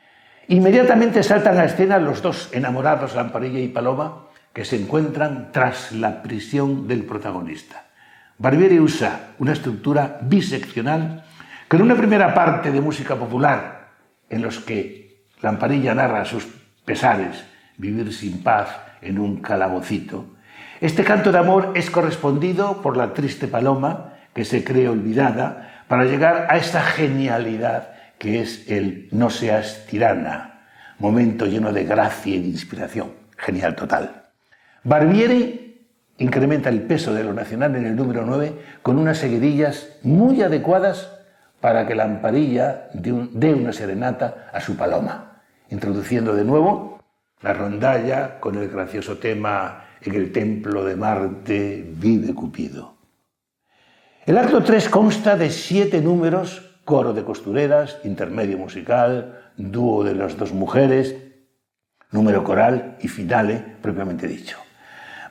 Inmediatamente 0.49 1.23
saltan 1.23 1.59
a 1.59 1.65
escena 1.65 1.99
los 1.99 2.23
dos 2.23 2.49
enamorados, 2.53 3.15
Lamparilla 3.15 3.61
y 3.61 3.69
Paloma, 3.69 4.29
que 4.55 4.65
se 4.65 4.77
encuentran 4.77 5.53
tras 5.53 5.93
la 5.93 6.23
prisión 6.23 6.89
del 6.89 7.05
protagonista. 7.05 7.85
Barbieri 8.39 8.81
usa 8.81 9.35
una 9.39 9.53
estructura 9.53 10.19
biseccional 10.23 11.25
con 11.69 11.83
una 11.83 11.95
primera 11.95 12.33
parte 12.33 12.73
de 12.73 12.81
música 12.81 13.15
popular 13.15 13.91
en 14.31 14.41
los 14.41 14.59
que 14.59 15.27
Lamparilla 15.43 15.95
narra 15.95 16.25
sus 16.25 16.49
pesares, 16.85 17.45
vivir 17.77 18.11
sin 18.15 18.43
paz 18.43 18.75
en 19.03 19.19
un 19.19 19.43
calabocito. 19.43 20.40
Este 20.81 21.05
canto 21.05 21.31
de 21.31 21.37
amor 21.37 21.73
es 21.75 21.91
correspondido 21.91 22.81
por 22.81 22.97
la 22.97 23.13
triste 23.13 23.47
paloma 23.49 24.15
que 24.33 24.47
se 24.47 24.65
cree 24.65 24.89
olvidada 24.89 25.85
para 25.89 26.07
llegar 26.07 26.47
a 26.49 26.57
esta 26.57 26.81
genialidad 26.81 27.91
que 28.17 28.41
es 28.41 28.65
el 28.71 29.07
No 29.13 29.29
seas 29.29 29.85
tirana, 29.87 30.63
momento 30.99 31.45
lleno 31.45 31.75
de 31.75 31.85
gracia 31.85 32.35
y 32.35 32.41
de 32.41 32.49
inspiración. 32.49 33.13
Genial 33.37 33.77
total. 33.77 34.23
Barbieri 34.83 35.87
incrementa 36.17 36.71
el 36.71 36.81
peso 36.81 37.13
de 37.13 37.25
lo 37.25 37.35
nacional 37.35 37.77
en 37.77 37.85
el 37.85 37.95
número 37.95 38.25
9 38.25 38.79
con 38.81 38.99
unas 38.99 39.19
seguidillas 39.19 39.99
muy 40.03 40.41
adecuadas 40.41 41.13
para 41.61 41.87
que 41.87 41.95
la 41.95 42.05
amparilla 42.05 42.89
dé 42.95 43.53
una 43.53 43.75
serenata 43.75 44.49
a 44.51 44.63
su 44.63 44.79
paloma, 44.79 45.43
introduciendo 45.69 46.35
de 46.35 46.45
nuevo 46.45 47.03
la 47.43 47.53
rondalla 47.53 48.41
con 48.41 48.57
el 48.57 48.71
gracioso 48.71 49.19
tema 49.19 49.90
En 50.03 50.15
el 50.15 50.33
templo 50.33 50.85
de 50.85 50.97
Marte 50.97 51.85
vive 51.97 52.35
Cupido. 52.35 52.97
El 54.25 54.39
acto 54.39 54.63
3 54.63 54.89
consta 54.89 55.37
de 55.37 55.51
siete 55.51 56.01
números 56.01 56.71
coro 56.85 57.13
de 57.13 57.23
costureras, 57.23 57.99
intermedio 58.05 58.59
musical, 58.59 59.53
dúo 59.57 60.03
de 60.03 60.15
las 60.15 60.37
dos 60.37 60.53
mujeres, 60.53 61.15
número 62.11 62.43
coral 62.43 62.97
y 63.01 63.09
finale 63.09 63.77
propiamente 63.81 64.27
dicho. 64.27 64.59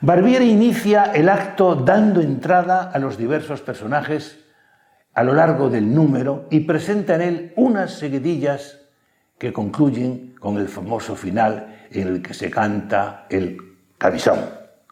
Barbieri 0.00 0.48
inicia 0.50 1.12
el 1.12 1.28
acto 1.28 1.74
dando 1.74 2.22
entrada 2.22 2.90
a 2.90 2.98
los 2.98 3.18
diversos 3.18 3.60
personajes 3.60 4.38
a 5.12 5.22
lo 5.22 5.34
largo 5.34 5.68
del 5.68 5.94
número 5.94 6.46
y 6.50 6.60
presenta 6.60 7.16
en 7.16 7.20
él 7.20 7.52
unas 7.56 7.92
seguidillas 7.92 8.78
que 9.36 9.52
concluyen 9.52 10.34
con 10.40 10.56
el 10.56 10.68
famoso 10.68 11.16
final 11.16 11.76
en 11.90 12.08
el 12.08 12.22
que 12.22 12.32
se 12.32 12.50
canta 12.50 13.26
el 13.28 13.58
cabizón, 13.98 14.38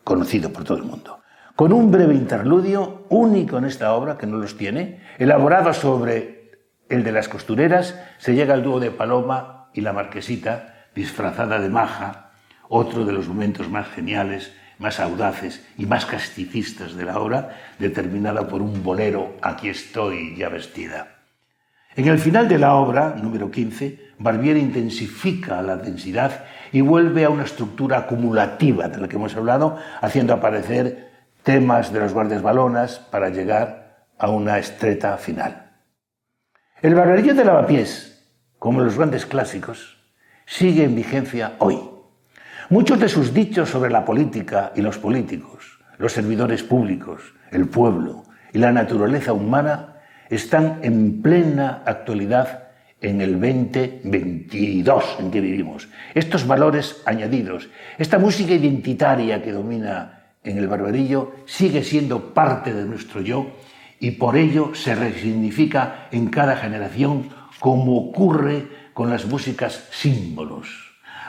conocido 0.08 0.50
por 0.50 0.64
todo 0.64 0.78
el 0.78 0.84
mundo. 0.84 1.20
Con 1.54 1.70
un 1.70 1.90
breve 1.90 2.14
interludio, 2.14 3.04
único 3.10 3.58
en 3.58 3.66
esta 3.66 3.92
obra, 3.92 4.16
que 4.16 4.26
no 4.26 4.38
los 4.38 4.56
tiene, 4.56 5.02
elaborado 5.18 5.74
sobre 5.74 6.52
el 6.88 7.04
de 7.04 7.12
las 7.12 7.28
costureras, 7.28 7.94
se 8.16 8.34
llega 8.34 8.54
al 8.54 8.62
dúo 8.62 8.80
de 8.80 8.90
Paloma 8.90 9.68
y 9.74 9.82
la 9.82 9.92
Marquesita, 9.92 10.86
disfrazada 10.94 11.60
de 11.60 11.68
maja, 11.68 12.30
otro 12.70 13.04
de 13.04 13.12
los 13.12 13.28
momentos 13.28 13.68
más 13.68 13.86
geniales 13.88 14.50
más 14.78 15.00
audaces 15.00 15.60
y 15.76 15.86
más 15.86 16.06
casticistas 16.06 16.94
de 16.94 17.04
la 17.04 17.18
obra, 17.18 17.56
determinada 17.78 18.46
por 18.48 18.62
un 18.62 18.82
bolero 18.82 19.36
Aquí 19.42 19.68
estoy 19.68 20.36
ya 20.36 20.48
vestida. 20.48 21.18
En 21.96 22.06
el 22.06 22.18
final 22.18 22.48
de 22.48 22.58
la 22.58 22.74
obra, 22.76 23.16
número 23.20 23.50
15, 23.50 24.12
Barbieri 24.18 24.60
intensifica 24.60 25.60
la 25.62 25.76
densidad 25.76 26.44
y 26.72 26.80
vuelve 26.80 27.24
a 27.24 27.30
una 27.30 27.44
estructura 27.44 27.98
acumulativa 27.98 28.88
de 28.88 28.98
la 28.98 29.08
que 29.08 29.16
hemos 29.16 29.36
hablado, 29.36 29.78
haciendo 30.00 30.32
aparecer 30.34 31.08
temas 31.42 31.92
de 31.92 32.00
los 32.00 32.12
guardias 32.12 32.42
balonas 32.42 32.98
para 32.98 33.30
llegar 33.30 34.06
a 34.18 34.30
una 34.30 34.58
estreta 34.58 35.16
final. 35.16 35.72
El 36.82 36.94
barberillo 36.94 37.34
de 37.34 37.44
lavapiés, 37.44 38.24
como 38.58 38.80
los 38.80 38.96
grandes 38.96 39.26
clásicos, 39.26 39.98
sigue 40.46 40.84
en 40.84 40.94
vigencia 40.94 41.54
hoy. 41.58 41.78
Muchos 42.70 43.00
de 43.00 43.08
sus 43.08 43.32
dichos 43.32 43.70
sobre 43.70 43.90
la 43.90 44.04
política 44.04 44.72
y 44.74 44.82
los 44.82 44.98
políticos, 44.98 45.78
los 45.96 46.12
servidores 46.12 46.62
públicos, 46.62 47.34
el 47.50 47.68
pueblo 47.68 48.24
y 48.52 48.58
la 48.58 48.72
naturaleza 48.72 49.32
humana 49.32 49.96
están 50.28 50.80
en 50.82 51.22
plena 51.22 51.82
actualidad 51.86 52.67
en 53.00 53.20
el 53.20 53.40
2022 53.40 55.04
en 55.20 55.30
que 55.30 55.40
vivimos. 55.40 55.88
Estos 56.14 56.46
valores 56.46 57.02
añadidos, 57.06 57.68
esta 57.98 58.18
música 58.18 58.52
identitaria 58.52 59.42
que 59.42 59.52
domina 59.52 60.34
en 60.42 60.58
el 60.58 60.68
barbarillo 60.68 61.32
sigue 61.46 61.84
siendo 61.84 62.34
parte 62.34 62.72
de 62.72 62.84
nuestro 62.84 63.20
yo 63.20 63.52
y 64.00 64.12
por 64.12 64.36
ello 64.36 64.74
se 64.74 64.94
resignifica 64.94 66.08
en 66.10 66.28
cada 66.28 66.56
generación 66.56 67.30
como 67.60 67.96
ocurre 67.96 68.68
con 68.94 69.10
las 69.10 69.26
músicas 69.26 69.88
símbolos. 69.90 70.68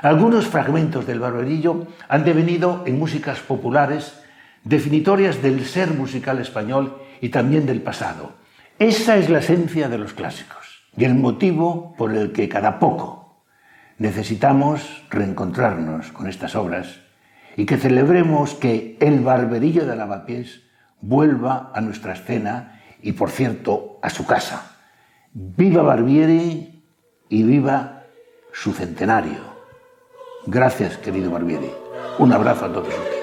Algunos 0.01 0.47
fragmentos 0.47 1.05
del 1.05 1.19
barbarillo 1.19 1.87
han 2.07 2.23
devenido 2.23 2.83
en 2.85 2.97
músicas 2.97 3.39
populares 3.39 4.13
definitorias 4.63 5.41
del 5.41 5.65
ser 5.65 5.91
musical 5.91 6.39
español 6.39 7.01
y 7.21 7.29
también 7.29 7.65
del 7.65 7.81
pasado. 7.81 8.33
Esa 8.77 9.17
es 9.17 9.29
la 9.29 9.39
esencia 9.39 9.89
de 9.89 9.97
los 9.97 10.13
clásicos 10.13 10.58
y 10.97 11.05
el 11.05 11.15
motivo 11.15 11.95
por 11.97 12.15
el 12.15 12.31
que 12.31 12.49
cada 12.49 12.79
poco 12.79 13.43
necesitamos 13.97 15.03
reencontrarnos 15.09 16.11
con 16.11 16.27
estas 16.27 16.55
obras 16.55 17.01
y 17.55 17.65
que 17.65 17.77
celebremos 17.77 18.53
que 18.55 18.97
el 18.99 19.19
barberillo 19.19 19.85
de 19.85 19.95
lavapiés 19.95 20.61
vuelva 21.01 21.71
a 21.73 21.81
nuestra 21.81 22.13
escena 22.13 22.81
y, 23.01 23.13
por 23.13 23.29
cierto, 23.29 23.99
a 24.01 24.09
su 24.09 24.25
casa. 24.25 24.77
Viva 25.33 25.83
Barbieri 25.83 26.83
y 27.29 27.43
viva 27.43 28.03
su 28.51 28.73
centenario. 28.73 29.39
Gracias, 30.45 30.97
querido 30.97 31.31
Barbieri. 31.31 31.71
Un 32.17 32.33
abrazo 32.33 32.65
a 32.65 32.73
todos 32.73 32.87
ustedes. 32.87 33.18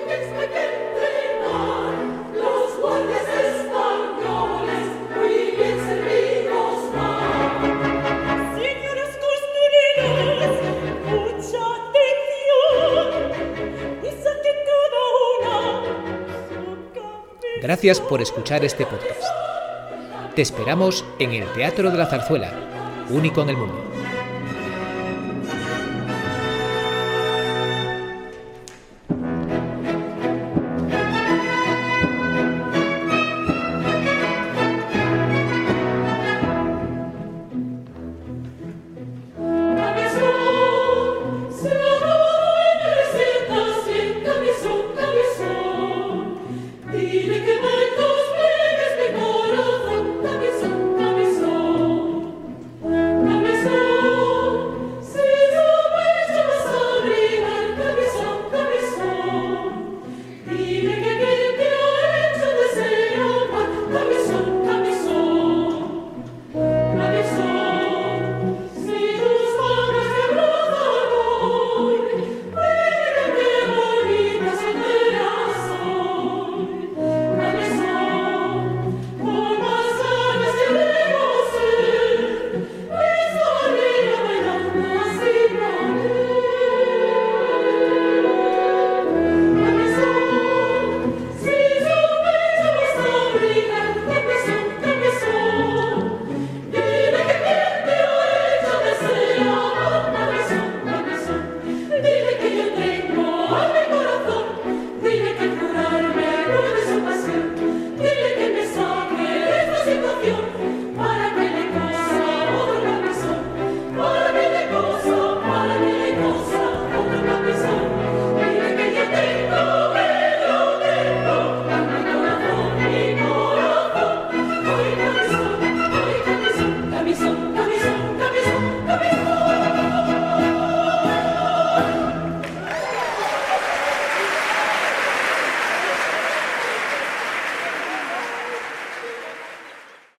Gracias 17.66 18.00
por 18.00 18.22
escuchar 18.22 18.64
este 18.64 18.86
podcast. 18.86 19.24
Te 20.36 20.42
esperamos 20.42 21.04
en 21.18 21.32
el 21.32 21.52
Teatro 21.52 21.90
de 21.90 21.98
la 21.98 22.06
Zarzuela, 22.06 22.52
único 23.10 23.42
en 23.42 23.48
el 23.48 23.56
mundo. 23.56 23.95